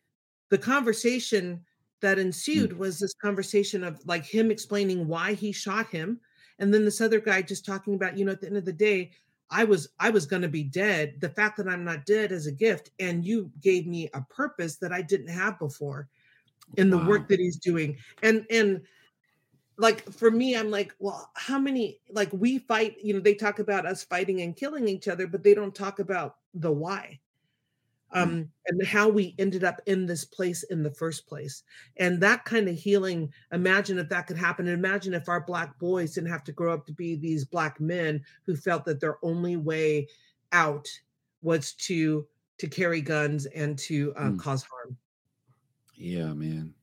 [0.50, 1.64] the conversation
[2.00, 2.22] that mm.
[2.22, 6.20] ensued was this conversation of like him explaining why he shot him
[6.58, 8.72] and then this other guy just talking about you know at the end of the
[8.72, 9.10] day
[9.50, 12.46] i was i was going to be dead the fact that i'm not dead is
[12.46, 16.08] a gift and you gave me a purpose that i didn't have before
[16.76, 18.80] in the work that he's doing and and
[19.76, 23.58] like for me i'm like well how many like we fight you know they talk
[23.58, 27.18] about us fighting and killing each other but they don't talk about the why
[28.14, 31.62] um and how we ended up in this place in the first place
[31.98, 35.78] and that kind of healing imagine if that could happen and imagine if our black
[35.78, 39.18] boys didn't have to grow up to be these black men who felt that their
[39.22, 40.06] only way
[40.52, 40.88] out
[41.42, 42.26] was to
[42.58, 44.38] to carry guns and to uh, mm.
[44.38, 44.96] cause harm
[45.96, 46.74] Yeah, man.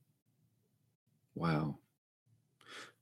[1.35, 1.77] Wow.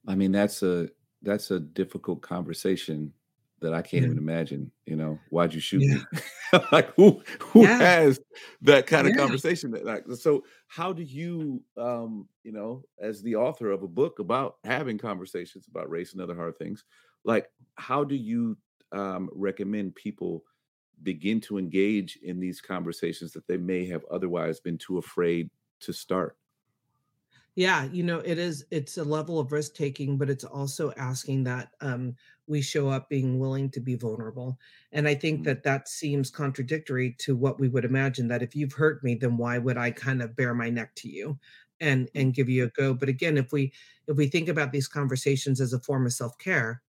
[0.06, 0.88] I mean, that's a
[1.22, 3.12] that's a difficult conversation
[3.60, 6.08] that I can't yeah even imagine, you know, "Why'd you shoot yeah me?"
[6.72, 8.20] Like, who who yeah has
[8.62, 13.36] that kind of conversation that like so how do you, um, you know, as the
[13.36, 16.84] author of a book about having conversations about race and other hard things,
[17.24, 18.58] like, how do you,
[18.92, 20.44] um, recommend people
[21.02, 25.92] begin to engage in these conversations that they may have otherwise been too afraid to
[25.92, 26.36] start?
[27.60, 31.44] Yeah, you know, it is it's a level of risk taking, but it's also asking
[31.44, 34.58] that um, we show up being willing to be vulnerable.
[34.92, 38.56] And I think Mm, that that seems contradictory to what we would imagine that if
[38.56, 41.38] you've hurt me, then why would I kind of bare my neck to you
[41.80, 42.94] and mm, and give you a go?
[42.94, 43.72] But again, if we
[44.06, 46.82] if we think about these conversations as a form of self-care,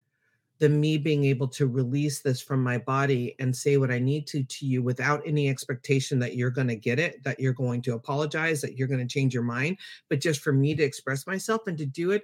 [0.60, 4.28] than me being able to release this from my body and say what I need
[4.28, 7.82] to to you without any expectation that you're going to get it, that you're going
[7.84, 9.78] to apologize, that you're going to change your mind,
[10.10, 12.24] but just for me to express myself and to do it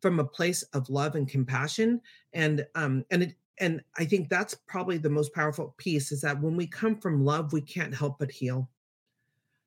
[0.00, 2.00] from a place of love and compassion
[2.32, 6.40] and um and it and I think that's probably the most powerful piece is that
[6.42, 8.68] when we come from love, we can't help but heal.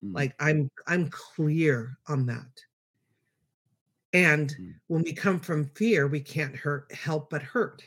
[0.03, 2.63] mm, Like I'm I'm clear on that.
[4.13, 4.73] And mm.
[4.87, 7.83] when we come from fear, we can't hurt help but hurt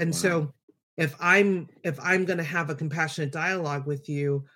[0.00, 0.16] And Wow.
[0.16, 0.54] so
[0.98, 4.46] if I'm if I'm gonna have a compassionate dialogue with you,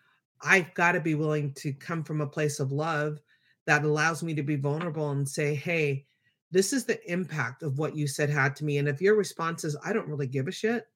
[0.43, 3.21] I've gotta be willing to come from a place of love
[3.67, 6.09] that allows me to be vulnerable and say, "Hey,
[6.51, 9.65] this is the impact of what you said had to me." And if your response
[9.65, 10.89] is, "I don't really give a shit,"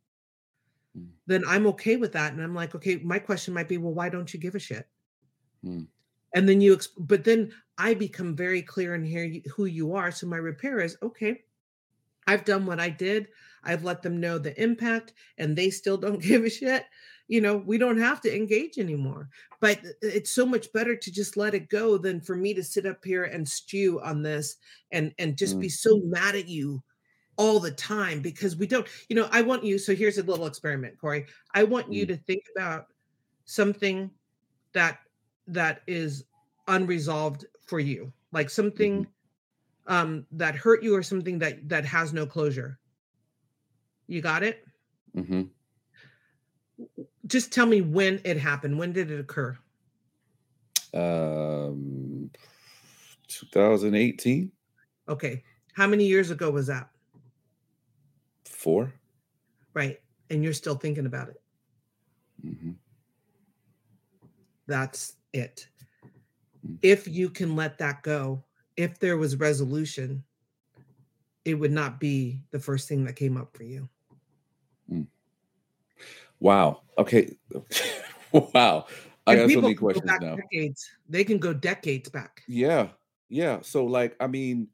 [0.96, 2.32] Mm, then I'm okay with that.
[2.32, 4.88] And I'm like, "Okay, my question might be, well, why don't you give a shit?"
[5.62, 5.88] mm,
[6.34, 9.94] And then you ex but then I become very clear in here y who you
[9.94, 10.10] are.
[10.10, 11.44] So my repair is, okay,
[12.26, 13.28] I've done what I did.
[13.64, 16.84] I've let them know the impact and they still don't give a shit.
[17.28, 19.28] You know, we don't have to engage anymore.
[19.60, 22.86] But it's so much better to just let it go than for me to sit
[22.86, 24.56] up here and stew on this
[24.92, 26.82] and and just be mm, so mad at you
[27.36, 29.78] all the time because we don't, you know, I want you.
[29.78, 31.26] So here's a little experiment, Corey.
[31.54, 32.86] I want you mm, to think about
[33.44, 34.10] something
[34.72, 34.98] that
[35.48, 36.24] that is
[36.66, 39.06] unresolved for you, like something
[39.86, 42.78] um that hurt you or something that that has no closure
[44.08, 44.66] you got it?
[45.14, 45.50] mhm.
[47.26, 48.78] Just tell me when it happened.
[48.78, 49.56] When did it occur?
[50.92, 52.30] Um,
[53.28, 54.52] 2018?
[55.08, 55.44] Okay.
[55.74, 56.90] How many years ago was that?
[58.44, 58.92] 4?
[59.74, 60.02] Right.
[60.30, 61.42] And you're still thinking about it.
[62.42, 62.78] Mhm,
[64.66, 65.68] That's it.
[66.64, 68.44] mm, If you can let that go,
[68.76, 70.24] if there was resolution,
[71.44, 73.88] it would not be the first thing that came up for you.
[76.40, 76.82] Wow.
[76.96, 77.36] Okay.
[78.30, 78.86] Wow.
[79.26, 80.36] I got so many questions now.
[80.36, 80.86] decades.
[81.08, 82.42] They can go decades back.
[82.46, 82.88] Yeah.
[83.30, 83.60] Yeah.
[83.62, 84.68] So, like, I mean,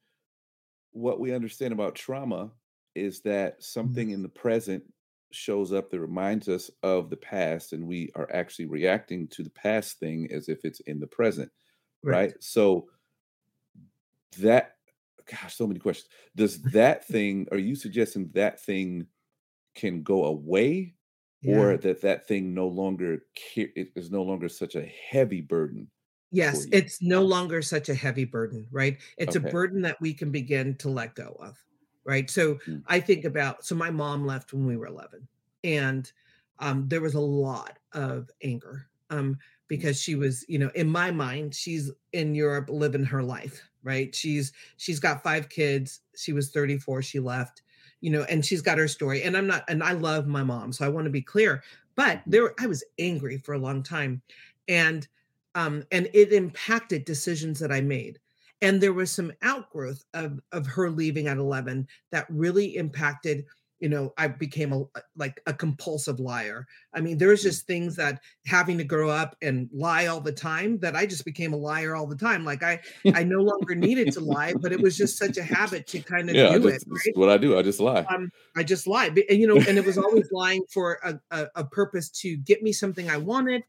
[0.90, 2.50] what we understand about trauma
[2.96, 3.62] is that Mhm.
[3.62, 4.82] something in the present
[5.30, 9.50] shows up that reminds us of the past, and we are actually reacting to the
[9.50, 11.50] past thing as if it's in the present,
[12.02, 12.12] right?
[12.32, 12.34] Right.
[12.42, 12.88] So,
[14.38, 14.78] that,
[15.26, 16.08] gosh, so many questions.
[16.34, 19.06] Does that thing, are you suggesting that thing
[19.74, 20.94] can go away
[21.44, 21.72] Yeah.
[21.72, 23.20] or that that thing no longer
[23.56, 25.90] it is no longer such a heavy burden
[26.30, 29.00] Yes, it's no longer such a heavy burden, right?
[29.18, 31.64] It's a burden that we can begin to let go of,
[32.04, 32.28] right?
[32.28, 35.28] So Mm, I think about so my mom left when we were 11
[35.62, 36.10] and
[36.58, 39.38] um, there was a lot of anger um,
[39.78, 43.70] mm, because she was, you know, in my mind, she's in Europe living her life,
[43.84, 44.12] right?
[44.14, 46.00] She's she's got five kids.
[46.16, 47.62] She was 34, she left,
[48.04, 49.22] you know, and she's got her story.
[49.22, 51.62] And I'm not, and I love my mom, so I want to be clear.
[51.94, 54.20] But mhm, there, I was angry for a long time,
[54.68, 55.08] and
[55.54, 58.18] um, and it impacted decisions that I made.
[58.60, 63.46] And there was some outgrowth of of her leaving at 11 that really impacted
[63.84, 64.82] you know i became a
[65.24, 67.48] like a compulsive liar i mean there's Mm.
[67.50, 71.24] just things that having to grow up and lie all the time that i just
[71.26, 72.80] became a liar all the time like i
[73.14, 76.30] i no longer needed to lie but it was just such a habit to kind
[76.30, 77.58] of Yeah, do it just is right what I do.
[77.58, 78.06] I just lie.
[78.14, 81.46] um i just lie and you know and it was always lying for a, a,
[81.56, 83.62] a purpose to get me something i wanted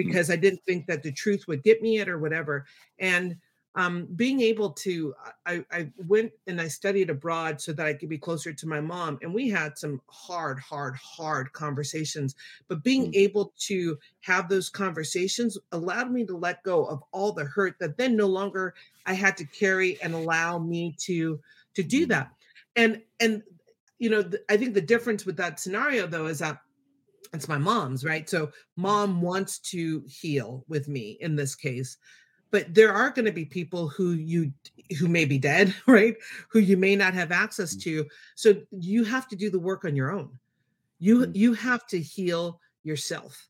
[0.00, 0.12] Mm.
[0.12, 2.64] because i didn't think that the truth would get me it or whatever
[3.00, 3.36] and
[3.78, 5.14] um, being able to
[5.46, 8.80] I, I went and i studied abroad so that i could be closer to my
[8.80, 12.34] mom and we had some hard hard hard conversations
[12.66, 13.14] but being Mm.
[13.14, 17.96] able to have those conversations allowed me to let go of all the hurt that
[17.96, 18.74] then no longer
[19.06, 21.40] i had to carry and allow me to
[21.74, 22.08] to do Mm.
[22.08, 22.30] that
[22.74, 23.42] and and
[24.00, 26.58] you know th- i think the difference with that scenario though is that
[27.32, 31.96] it's my mom's right so mom wants to heal with me in this case
[32.50, 34.52] but there are going to be people who you
[34.98, 36.16] who may be dead right
[36.48, 37.82] who you may not have access Mm.
[37.82, 40.30] to so you have to do the work on your own
[40.98, 41.36] you Mm.
[41.36, 43.48] you have to heal yourself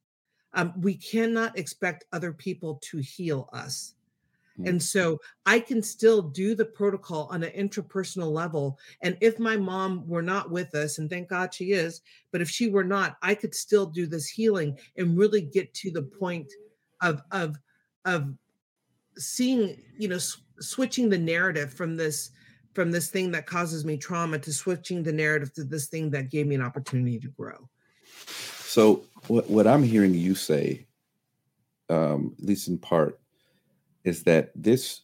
[0.55, 3.95] um, we cannot expect other people to heal us
[4.59, 4.69] Mm.
[4.71, 8.77] and so I can still do the protocol on an intrapersonal level.
[9.03, 12.01] And if my mom were not with us, and thank God she is,
[12.33, 15.93] but if she were not, I could still do this healing and really get to
[15.93, 16.53] the point
[17.01, 17.57] of of
[18.05, 18.35] of
[19.19, 22.31] seeing, you know, s- switching the narrative from this
[22.75, 26.31] from this thing that causes me trauma to switching the narrative to this thing that
[26.31, 27.69] gave me an opportunity to grow.
[28.27, 30.87] So what what I'm hearing you say,
[31.89, 33.21] um, at least in part,
[34.05, 35.03] is that this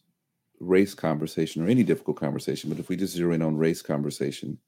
[0.60, 4.58] race conversation or any difficult conversation, but if we just zero in on race conversation,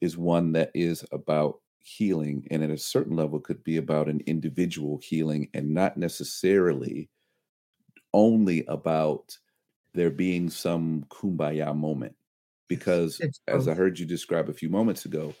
[0.00, 4.22] is one that is about healing and at a certain level could be about an
[4.26, 7.10] individual healing and not necessarily
[8.14, 9.38] only about
[9.94, 12.16] there being some kumbaya moment
[12.68, 15.34] because as i heard you describe a few moments ago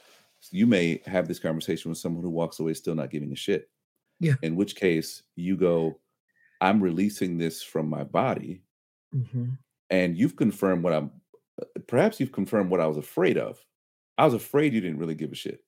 [0.52, 3.70] you may have this conversation with someone who walks away still not giving a shit
[4.20, 4.36] Yeah.
[4.42, 6.00] in which case you go
[6.60, 8.62] i'm releasing this from my body
[9.14, 9.58] Mhm.
[9.90, 11.12] and you've confirmed what i'm
[11.88, 13.64] perhaps you've confirmed what i was afraid of
[14.18, 15.64] i was afraid you didn't really give a shit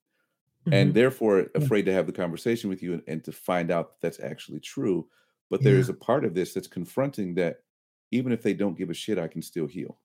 [0.72, 0.94] and Mhm.
[0.94, 1.66] therefore Yeah.
[1.66, 4.60] afraid to have the conversation with you and, and to find out that that's actually
[4.60, 5.08] true
[5.50, 5.94] but there is Yeah.
[5.94, 7.62] a part of this that's confronting that
[8.11, 9.98] even if they don't give a shit i can still heal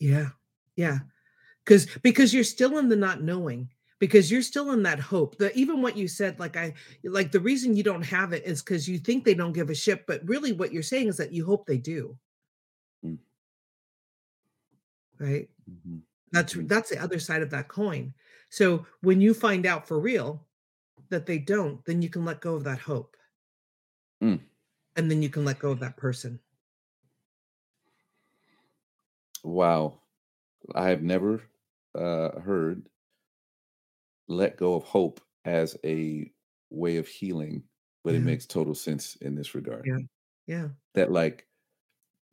[0.00, 0.30] Yeah.
[0.76, 1.00] Yeah.
[1.66, 5.36] Cause because you're still in the not knowing, because you're still in that hope.
[5.38, 6.74] That even what you said, like I
[7.04, 9.74] like the reason you don't have it is because you think they don't give a
[9.74, 12.16] shit, but really what you're saying is that you hope they do,
[13.04, 13.18] Mm,
[15.18, 15.48] right?
[15.68, 16.68] mhm, That's mhm.
[16.68, 18.14] that's the other side of that coin.
[18.50, 20.46] So when you find out for real
[21.10, 23.16] that they don't, then you can let go of that hope.
[24.22, 24.47] Mm.
[24.98, 26.40] And then you can let go of that person.
[29.44, 30.00] wow
[30.76, 31.42] i have never
[31.96, 32.88] uh, heard
[34.28, 36.32] let go of hope as a
[36.70, 37.64] way of healing
[38.04, 39.98] but it makes total sense in this regard Yeah.
[40.46, 40.68] Yeah.
[40.94, 41.48] that like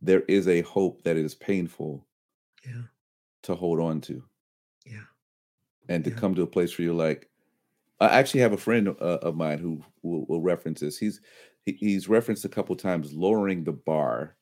[0.01, 2.07] there is a hope that is painful
[2.65, 2.87] Yeah.
[3.43, 4.27] to hold on to
[4.85, 5.05] Yeah.
[5.89, 6.15] and to Yeah.
[6.19, 7.29] come to a place where you're like
[7.99, 11.21] i actually have a friend uh, of mine who will, will reference this he's
[11.65, 14.35] he, he's referenced a couple times lowering the bar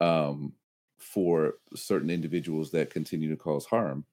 [0.00, 0.52] um,
[0.98, 4.04] for certain individuals that continue to cause harm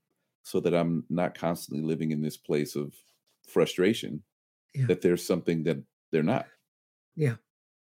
[0.43, 2.93] so that i'm not constantly living in this place of
[3.47, 4.23] frustration
[4.73, 4.85] Yeah.
[4.87, 5.77] that there's something that
[6.11, 6.47] they're not
[7.15, 7.35] Yeah.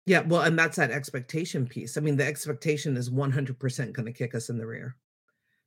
[0.06, 0.22] Yeah.
[0.22, 1.96] Well, and that's that expectation piece.
[1.98, 4.96] I mean, the expectation is 100% going to kick us in the rear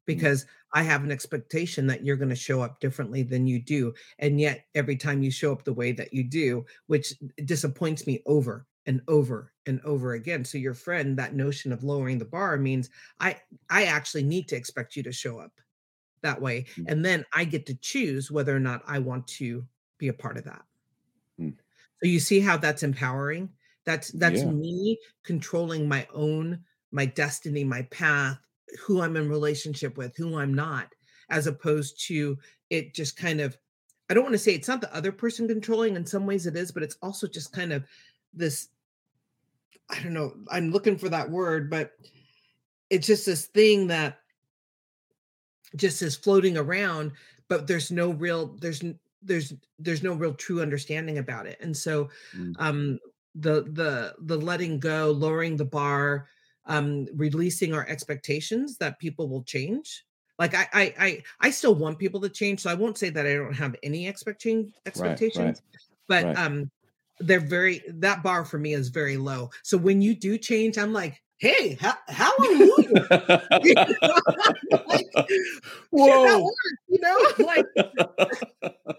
[0.06, 3.94] because I have an expectation that you're going to show up differently than you do.
[4.18, 8.22] And yet, every time you show up the way that you do, which disappoints me
[8.26, 10.44] over and over and over again.
[10.44, 14.56] So, your friend, that notion of lowering the bar means I, I actually need to
[14.56, 15.60] expect you to show up
[16.22, 16.66] that way.
[16.76, 19.66] mm, And then I get to choose whether or not I want to
[19.98, 20.64] be a part of that.
[21.38, 21.56] mm.
[22.02, 23.50] So you see how that's empowering?
[23.84, 28.38] That's that's yeah me controlling my own my destiny, my path,
[28.80, 30.92] who I'm in relationship with, who I'm not,
[31.30, 32.38] as opposed to
[32.70, 33.56] it just kind of
[34.10, 36.56] I don't want to say it's not the other person controlling in some ways it
[36.56, 37.84] is, but it's also just kind of
[38.34, 38.68] this
[39.90, 41.92] I don't know, I'm looking for that word, but
[42.90, 44.18] it's just this thing that
[45.76, 47.12] just is floating around,
[47.48, 48.82] but there's no real there's
[49.22, 51.58] there's there's no real true understanding about it.
[51.60, 52.98] And so Mm, um
[53.34, 56.28] the the the letting go lowering the bar
[56.66, 60.04] um releasing our expectations that people will change
[60.38, 63.26] like I, I i i still want people to change so i won't say that
[63.26, 65.62] i don't have any expectation right right expectations
[66.08, 66.70] but right um
[67.22, 69.50] they're very that bar for me is very low.
[69.62, 73.42] So when you do change, I'm like, hey, ha- hallelujah.
[74.88, 75.10] like,
[75.90, 76.50] Whoa.
[76.88, 77.66] you know, like,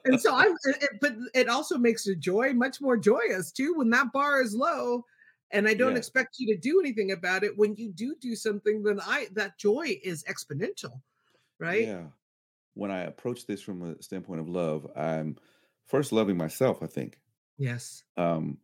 [0.05, 3.89] and so I'm, it, but it also makes the joy much more joyous too when
[3.91, 5.05] that bar is low
[5.53, 5.99] and I don't yeah.
[5.99, 7.57] expect you to do anything about it.
[7.57, 10.99] When you do do something, then I, that joy is exponential,
[11.59, 11.87] right?
[11.87, 12.07] Yeah.
[12.73, 15.37] When I approach this from a standpoint of love, I'm
[15.85, 17.19] first loving myself, I think.
[17.57, 18.03] Yes.
[18.17, 18.57] Um,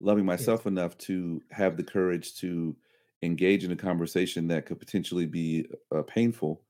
[0.00, 0.66] loving myself yes.
[0.66, 2.76] enough to have the courage to
[3.22, 6.62] engage in a conversation that could potentially be uh, painful,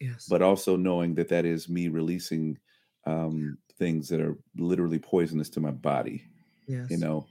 [0.00, 2.58] yes, but also knowing that that is me releasing
[3.06, 6.24] um, things that are literally poisonous to my body.
[6.66, 7.26] Yes, you know,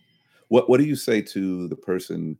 [0.50, 2.38] what what do you say to the person?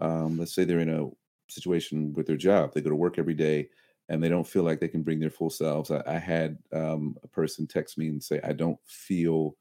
[0.00, 1.08] Um, let's say they're in a
[1.48, 3.68] situation with their job; they go to work every day
[4.08, 5.90] and they don't feel like they can bring their full selves.
[5.90, 9.56] I, I had um, a person text me and say, "I don't feel,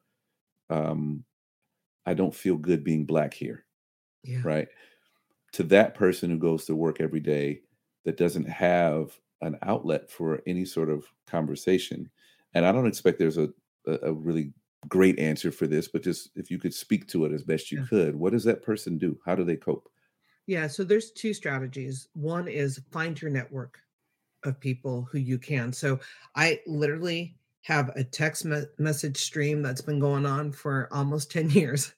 [0.70, 1.24] um,
[2.06, 3.66] I don't feel good being black here."
[4.24, 4.42] Yeah.
[4.44, 4.68] Right
[5.54, 7.62] to that person who goes to work every day
[8.06, 12.10] that doesn't have an outlet for any sort of conversation.
[12.54, 13.50] And I don't expect there's a,
[13.86, 14.54] a, really
[14.88, 17.80] great answer for this, but just if you could speak to it as best you
[17.80, 17.86] yeah.
[17.90, 19.18] could, what does that person do?
[19.26, 19.90] How do they cope?
[20.48, 22.08] Yeah, so there's two strategies.
[22.14, 23.80] One is find your network
[24.44, 25.72] of people who you can.
[25.72, 26.00] So
[26.36, 31.50] I literally have a text me- message stream that's been going on for almost 10
[31.52, 31.94] years.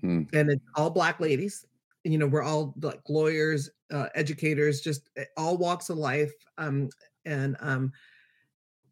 [0.00, 0.22] Hmm.
[0.32, 1.66] And it's all black ladies
[2.04, 6.88] you know we're all like lawyers uh, educators just eh, all walks of life um
[7.24, 7.92] and um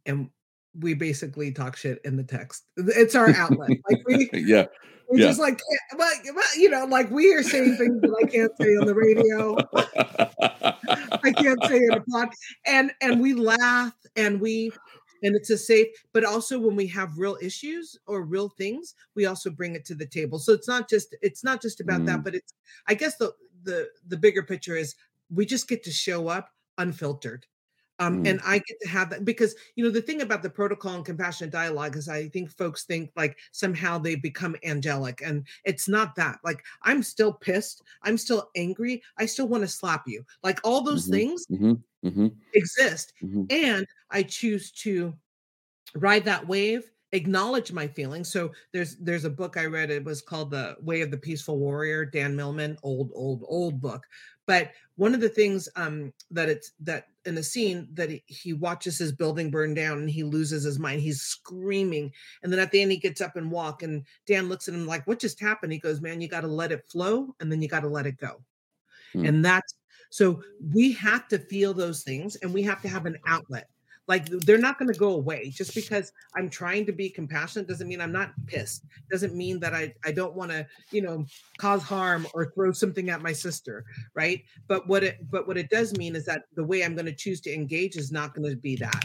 [0.06, 0.30] and
[0.78, 2.64] we basically talk shit in the text.
[2.76, 3.70] It's our outlet.
[3.88, 4.66] Like we yeah.
[5.10, 5.26] we yeah.
[5.26, 5.60] just like
[5.96, 6.12] well,
[6.56, 9.56] you know like we are saying things that i can't say on the radio.
[11.24, 12.28] I can't say in a pod
[12.66, 14.72] and and we laugh and we
[15.22, 19.26] and it's a safe but also when we have real issues or real things we
[19.26, 20.38] also bring it to the table.
[20.38, 22.06] So it's not just it's not just about mm.
[22.06, 22.54] that but it's
[22.86, 23.32] i guess the
[23.64, 24.94] the the bigger picture is
[25.30, 27.46] we just get to show up unfiltered
[27.98, 28.30] um, mm.
[28.30, 31.04] and I get to have that because you know the thing about the protocol and
[31.04, 36.14] compassionate dialogue is I think folks think like somehow they become angelic and it's not
[36.16, 36.38] that.
[36.44, 40.24] Like I'm still pissed, I'm still angry, I still want to slap you.
[40.42, 41.12] Like all those mm-hmm.
[41.12, 41.72] things mm-hmm.
[42.06, 42.26] Mm-hmm.
[42.54, 43.12] exist,
[43.50, 45.14] and I choose to
[45.94, 50.20] ride that wave acknowledge my feelings so there's there's a book i read it was
[50.20, 54.06] called the way of the peaceful warrior dan millman old old old book
[54.48, 58.54] but one of the things um, that it's that in the scene that he, he
[58.54, 62.10] watches his building burn down and he loses his mind, he's screaming,
[62.42, 64.86] and then at the end he gets up and walk, and Dan looks at him
[64.86, 67.60] like, "What just happened?" He goes, "Man, you got to let it flow, and then
[67.60, 68.42] you got to let it go."
[69.12, 69.26] Hmm.
[69.26, 69.74] And that's
[70.08, 70.42] so
[70.72, 73.68] we have to feel those things, and we have to have an outlet.
[74.08, 77.86] Like they're not going to go away just because I'm trying to be compassionate doesn't
[77.86, 78.86] mean I'm not pissed.
[79.10, 81.26] Doesn't mean that I I don't want to, you know,
[81.58, 83.84] cause harm or throw something at my sister,
[84.14, 84.42] right?
[84.66, 87.14] But what it but what it does mean is that the way I'm going to
[87.14, 89.04] choose to engage is not going to be that.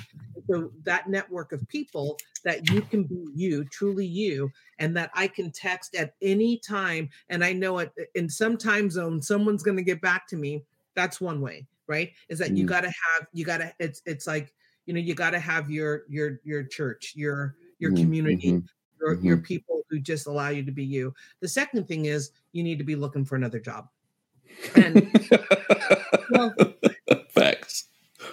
[0.49, 5.27] So that network of people that you can be you, truly you, and that I
[5.27, 9.77] can text at any time and I know it in some time zone someone's going
[9.77, 10.63] to get back to me.
[10.95, 12.11] That's one way, right?
[12.29, 12.57] Is that mm.
[12.57, 14.53] you got to have you got to it's it's like
[14.85, 18.03] you know you got to have your your your church your your mm-hmm.
[18.03, 18.65] community mm-hmm.
[19.01, 19.25] Your, mm-hmm.
[19.25, 22.77] your people who just allow you to be you the second thing is you need
[22.77, 23.87] to be looking for another job
[24.75, 25.09] and
[26.31, 26.53] well,
[27.29, 27.89] facts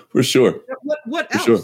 [0.08, 1.60] for sure what what else sure.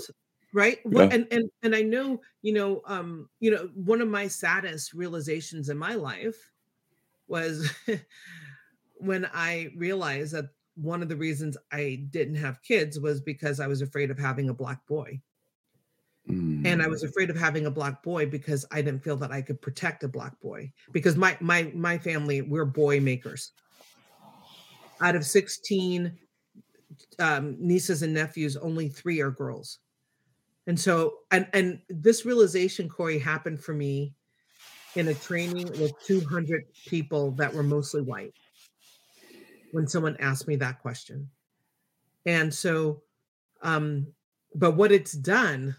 [0.52, 1.14] right what, yeah.
[1.14, 5.68] and and and i know you know um you know one of my saddest realizations
[5.68, 6.50] in my life
[7.28, 7.70] was
[8.96, 13.66] when i realized that one of the reasons I didn't have kids was because I
[13.66, 15.20] was afraid of having a black boy.
[16.28, 16.66] Mm.
[16.66, 17.08] And I was mm.
[17.08, 20.08] afraid of having a black boy because I didn't feel that I could protect a
[20.08, 23.52] black boy because my my my family we're boy makers.
[25.00, 26.12] Out of 16
[27.18, 29.78] um, nieces and nephews, only 3 are girls.
[30.66, 34.12] And so and and this realization Corey happened for me
[34.96, 38.34] in a training with 200 people that were mostly white
[39.76, 41.28] when someone asked me that question.
[42.24, 43.02] And so,
[43.60, 44.06] um,
[44.54, 45.76] but what it's done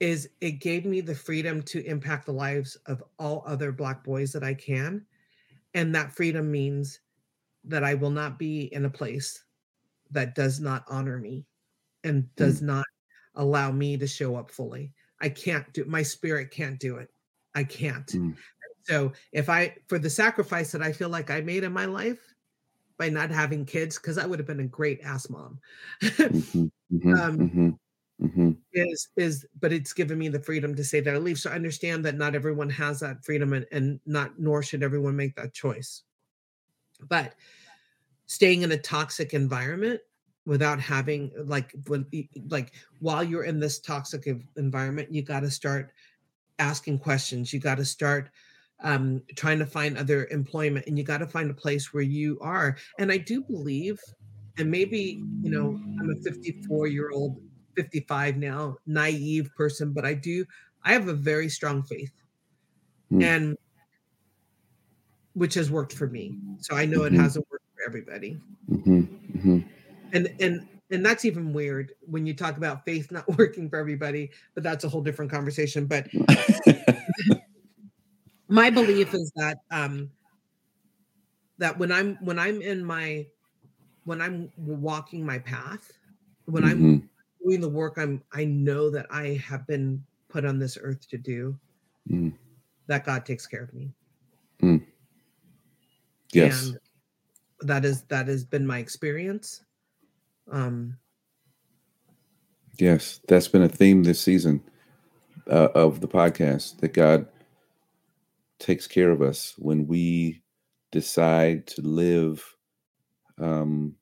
[0.00, 4.32] is it gave me the freedom to impact the lives of all other Black boys
[4.32, 5.06] that I can.
[5.74, 6.98] And that freedom means
[7.66, 9.44] that I will not be in a place
[10.10, 11.46] that does not honor me
[12.02, 12.66] and does mm.
[12.66, 12.86] not
[13.36, 14.92] allow me to show up fully.
[15.20, 17.10] I can't do my spirit can't do it.
[17.54, 18.08] I can't.
[18.08, 18.34] Mm.
[18.82, 22.34] So if I for the sacrifice that I feel like I made in my life,
[22.98, 25.60] by not having kids because I would have been a great ass mom.
[26.02, 27.70] mm-hmm, mm-hmm, um, mm-hmm.
[28.22, 28.56] Mhm.
[28.72, 31.38] is is but it's given me the freedom to say that I leave.
[31.38, 35.16] So I understand that not everyone has that freedom and, and not nor should everyone
[35.16, 36.02] make that choice.
[37.08, 37.34] But
[38.26, 40.00] staying in a toxic environment
[40.46, 42.06] without having like when
[42.48, 44.26] like while you're in this toxic
[44.56, 45.92] environment, you got to start
[46.58, 47.52] asking questions.
[47.52, 48.30] You got to start
[48.82, 52.38] um, trying to find other employment, and you got to find a place where you
[52.40, 52.76] are.
[52.98, 53.98] And I do believe,
[54.58, 57.40] and maybe you know, I'm a 54 year old,
[57.76, 60.44] 55 now, naive person, but I do.
[60.84, 62.12] I have a very strong faith,
[63.12, 63.22] mm.
[63.22, 63.56] and
[65.34, 66.38] which has worked for me.
[66.60, 67.14] So I know mm-hmm.
[67.14, 68.38] it hasn't worked for everybody.
[68.70, 69.00] Mm-hmm.
[69.00, 69.58] Mm-hmm.
[70.12, 74.30] And and and that's even weird when you talk about faith not working for everybody,
[74.54, 75.86] but that's a whole different conversation.
[75.86, 76.08] But
[78.48, 80.10] my belief is that um
[81.58, 83.26] that when I'm when I'm in my
[84.04, 85.92] when I'm walking my path,
[86.44, 86.84] when mm-hmm.
[86.84, 87.10] I'm
[87.44, 91.18] doing the work I'm I know that I have been put on this earth to
[91.18, 91.58] do,
[92.10, 92.32] mm.
[92.86, 93.92] that God takes care of me.
[94.62, 94.84] Mm.
[96.32, 96.66] Yes.
[96.66, 96.78] And
[97.60, 99.62] that is that has been my experience.
[100.50, 100.96] Um,
[102.78, 104.62] yes, that's been a theme this season
[105.50, 107.26] uh, of the podcast that God
[108.58, 110.42] takes care of us when we
[110.92, 112.44] decide to live
[113.38, 113.94] um,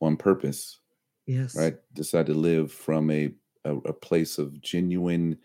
[0.00, 0.78] on purpose.
[1.26, 1.56] Yes.
[1.56, 1.76] Right.
[1.94, 3.32] Decide to live from a,
[3.64, 5.38] a, a place of genuine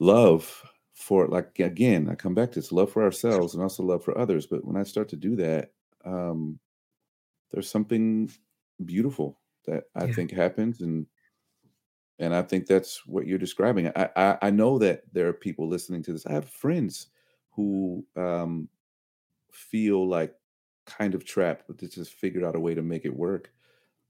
[0.00, 0.62] love
[0.94, 4.16] for like again i come back to this love for ourselves and also love for
[4.16, 5.72] others but when i start to do that
[6.04, 6.58] um
[7.50, 8.30] there's something
[8.84, 10.12] beautiful that I yeah.
[10.12, 11.06] think happens, and
[12.18, 13.88] and I think that's what you're describing.
[13.94, 16.26] I, I, I know that there are people listening to this.
[16.26, 17.08] I have friends
[17.58, 18.68] who um,
[19.50, 20.32] feel like
[20.86, 23.50] kind of trapped, but they just figured out a way to make it work.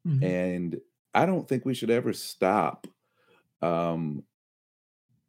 [0.07, 0.23] Mm-hmm.
[0.23, 0.81] And
[1.15, 2.87] I don't think we should ever stop
[3.63, 4.23] um,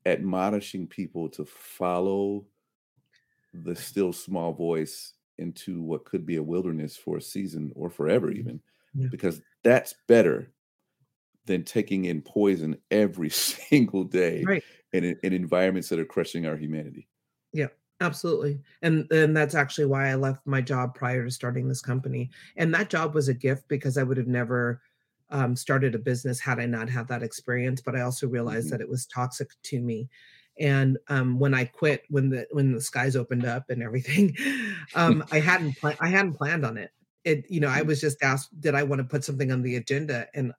[0.06, 2.46] admonishing people to follow
[3.54, 8.28] the still small voice into what could be a wilderness for a season or forever,
[8.28, 8.40] mm-hmm.
[8.40, 8.62] even
[8.96, 9.08] yeah.
[9.10, 10.52] because that's better
[11.46, 14.64] than taking in poison every single day right.
[14.92, 17.08] in, in environments that are crushing our humanity.
[17.54, 17.68] Yeah,
[18.02, 18.60] absolutely.
[18.82, 22.30] And and that's actually why I left my job prior to starting this company.
[22.56, 24.82] And that job was a gift because I would have never
[25.30, 27.82] um, started a business had I not had that experience.
[27.82, 28.78] But I also realized mm-hmm.
[28.78, 30.10] that it was toxic to me.
[30.60, 34.36] And um, when I quit, when the when the skies opened up and everything,
[34.96, 36.92] um, I hadn't pl- I hadn't planned on it
[37.24, 37.88] it you know i mm.
[37.88, 40.54] was just asked did i want to put something on the agenda and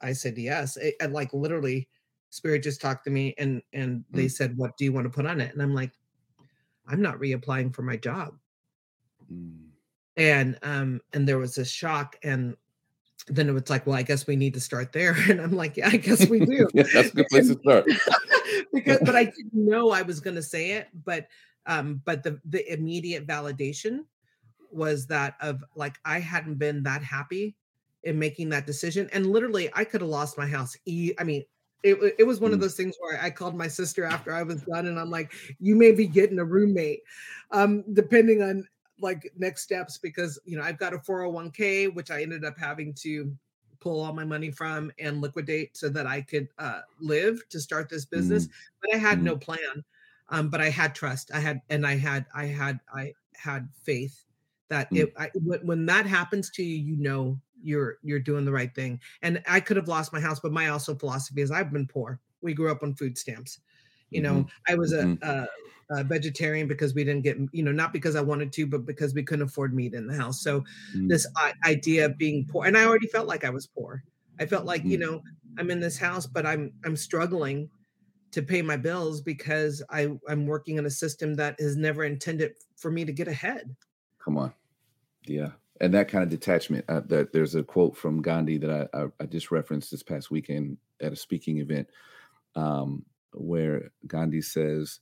[0.00, 1.88] i said yes it, and like literally
[2.30, 4.30] spirit just talked to me and and they mm.
[4.30, 5.92] said what do you want to put on it and i'm like
[6.88, 8.34] i'm not reapplying for my job
[9.32, 9.56] mm.
[10.16, 12.56] and um and there was a shock and
[13.28, 15.76] then it was like well i guess we need to start there and i'm like
[15.76, 17.86] yeah i guess we do yeah, that's a good place to start
[18.72, 21.26] because but i didn't know i was going to say it but
[21.66, 24.00] um but the the immediate validation
[24.74, 27.56] was that of like I hadn't been that happy
[28.02, 30.76] in making that decision, and literally I could have lost my house.
[30.86, 31.44] I mean,
[31.84, 32.62] it, it was one of mm.
[32.62, 35.76] those things where I called my sister after I was done, and I'm like, "You
[35.76, 37.02] may be getting a roommate,
[37.50, 38.66] um, depending on
[39.00, 42.94] like next steps, because you know I've got a 401k which I ended up having
[42.94, 43.36] to
[43.80, 47.90] pull all my money from and liquidate so that I could uh, live to start
[47.90, 48.46] this business.
[48.46, 48.50] Mm.
[48.80, 49.24] But I had mm.
[49.24, 49.84] no plan,
[50.30, 51.30] um, but I had trust.
[51.34, 54.24] I had, and I had, I had, I had faith
[54.70, 55.00] that mm.
[55.00, 59.00] it I, when that happens to you you know you're you're doing the right thing
[59.22, 62.20] and i could have lost my house but my also philosophy is i've been poor
[62.42, 63.60] we grew up on food stamps
[64.10, 64.72] you know mm-hmm.
[64.72, 65.28] i was a, mm-hmm.
[65.28, 68.84] a, a, vegetarian because we didn't get you know not because i wanted to but
[68.86, 71.08] because we couldn't afford meat in the house so mm-hmm.
[71.08, 71.26] this
[71.64, 74.02] idea of being poor and i already felt like i was poor
[74.38, 75.02] i felt like you mm.
[75.02, 75.22] know
[75.58, 77.68] i'm in this house but i'm i'm struggling
[78.30, 82.52] to pay my bills because i i'm working in a system that is never intended
[82.76, 83.74] for me to get ahead
[84.24, 84.54] Come on.
[85.26, 85.50] Yeah.
[85.80, 86.84] And that kind of detachment.
[86.88, 90.30] Uh, that there's a quote from Gandhi that I, I, I, just referenced this past
[90.30, 91.88] weekend at a speaking event,
[92.54, 95.00] um, where Gandhi says,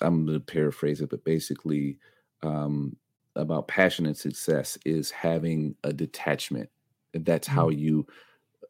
[0.00, 1.98] "I'm going to paraphrase it, but basically,
[2.42, 2.96] um,
[3.36, 6.68] about passion and success is having a detachment.
[7.14, 7.78] That's how mm-hmm.
[7.78, 8.06] you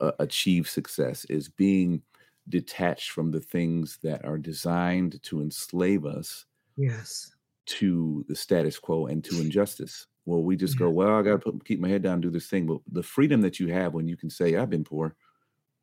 [0.00, 1.24] uh, achieve success.
[1.26, 2.02] Is being
[2.48, 6.44] detached from the things that are designed to enslave us.
[6.76, 7.32] Yes
[7.66, 10.06] to the status quo and to injustice.
[10.26, 12.66] Well, we just go, well, I got to keep my head down, do this thing.
[12.66, 15.14] But the freedom that you have when you can say, I've been poor,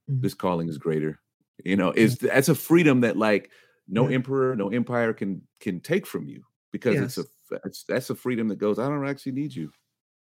[0.09, 0.21] mm-hmm.
[0.21, 1.19] this calling is greater.
[1.63, 3.51] You know, is that's a freedom that like
[3.87, 4.15] no yeah.
[4.15, 7.17] emperor, no empire can can take from you because yes.
[7.17, 9.71] it's a it's, that's a freedom that goes, I don't actually need you.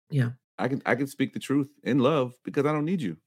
[0.10, 3.18] Yeah, I can I can speak the truth in love because I don't need you.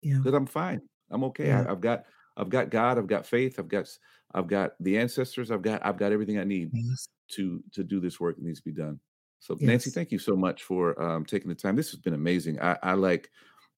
[0.00, 0.80] Yeah, because I'm fine.
[1.10, 1.48] I'm okay.
[1.48, 1.64] Yeah.
[1.66, 2.04] I, I've got
[2.36, 2.96] I've got God.
[2.96, 3.58] I've got faith.
[3.58, 3.88] I've got
[4.32, 5.50] I've got the ancestors.
[5.50, 7.08] I've got I've got everything I need Yes.
[7.32, 9.00] to to do this work that needs to be done.
[9.40, 11.74] So Nancy, thank you so much for um, taking the time.
[11.74, 12.60] This has been amazing.
[12.60, 13.30] I, I like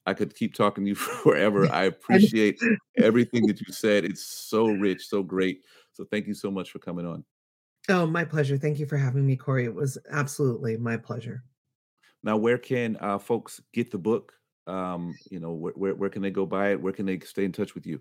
[0.06, 0.94] I could keep talking to you
[1.24, 1.72] forever.
[1.72, 2.60] I appreciate
[2.98, 4.04] everything that you said.
[4.04, 5.62] It's so rich, so great.
[5.92, 7.24] So thank you so much for coming on.
[7.88, 8.58] oh, my pleasure.
[8.58, 9.64] Thank you for having me, Corey.
[9.64, 11.44] It was absolutely my pleasure.
[12.24, 14.32] Now, where can uh, folks get the book?
[14.66, 16.80] Um, you know, where, where where can they go buy it?
[16.80, 18.00] Where can they stay in touch with you?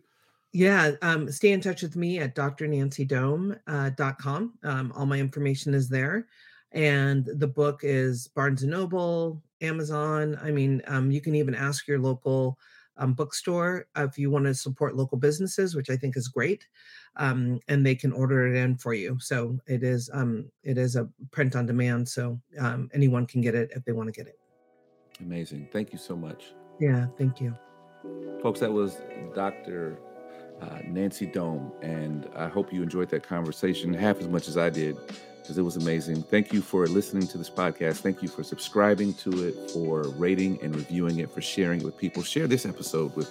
[0.53, 4.53] Yeah, um, stay in touch with me at drnancydome, uh, dot com.
[4.63, 6.27] Um, all my information is there,
[6.71, 10.39] and the book is Barnes& Noble, Amazon.
[10.41, 12.57] I mean, um, you can even ask your local,
[12.97, 16.67] um, bookstore if you wanna support local businesses, which I think is great,
[17.17, 19.17] um, and they can order it in for you.
[19.19, 23.55] So it is, um, it is a print on demand, so, um, anyone can get
[23.55, 24.39] it if they wanna get it.
[25.19, 25.67] Amazing.
[25.71, 26.53] Thank you so much.
[26.79, 27.55] Yeah, thank you.
[28.41, 29.01] Folks, that was
[29.35, 29.99] Dr.
[30.59, 34.69] Uh, Nancy Dome, and I hope you enjoyed that conversation half as much as I
[34.69, 34.95] did
[35.41, 36.23] because it was amazing.
[36.23, 37.97] Thank you for listening to this podcast.
[37.97, 41.97] Thank you for subscribing to it, for rating and reviewing it, for sharing it with
[41.97, 42.23] people.
[42.23, 43.29] Share this episode with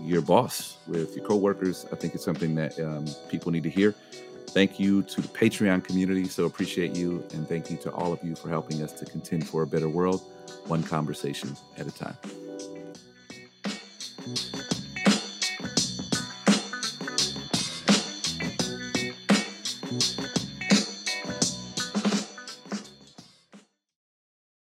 [0.00, 1.86] your boss, with your coworkers.
[1.92, 3.94] I think it's something that um, people need to hear.
[4.48, 6.26] Thank you to the Patreon community.
[6.26, 7.24] So appreciate you.
[7.34, 9.88] And thank you to all of you for helping us to contend for a better
[9.88, 10.22] world,
[10.66, 12.16] one conversation at a time.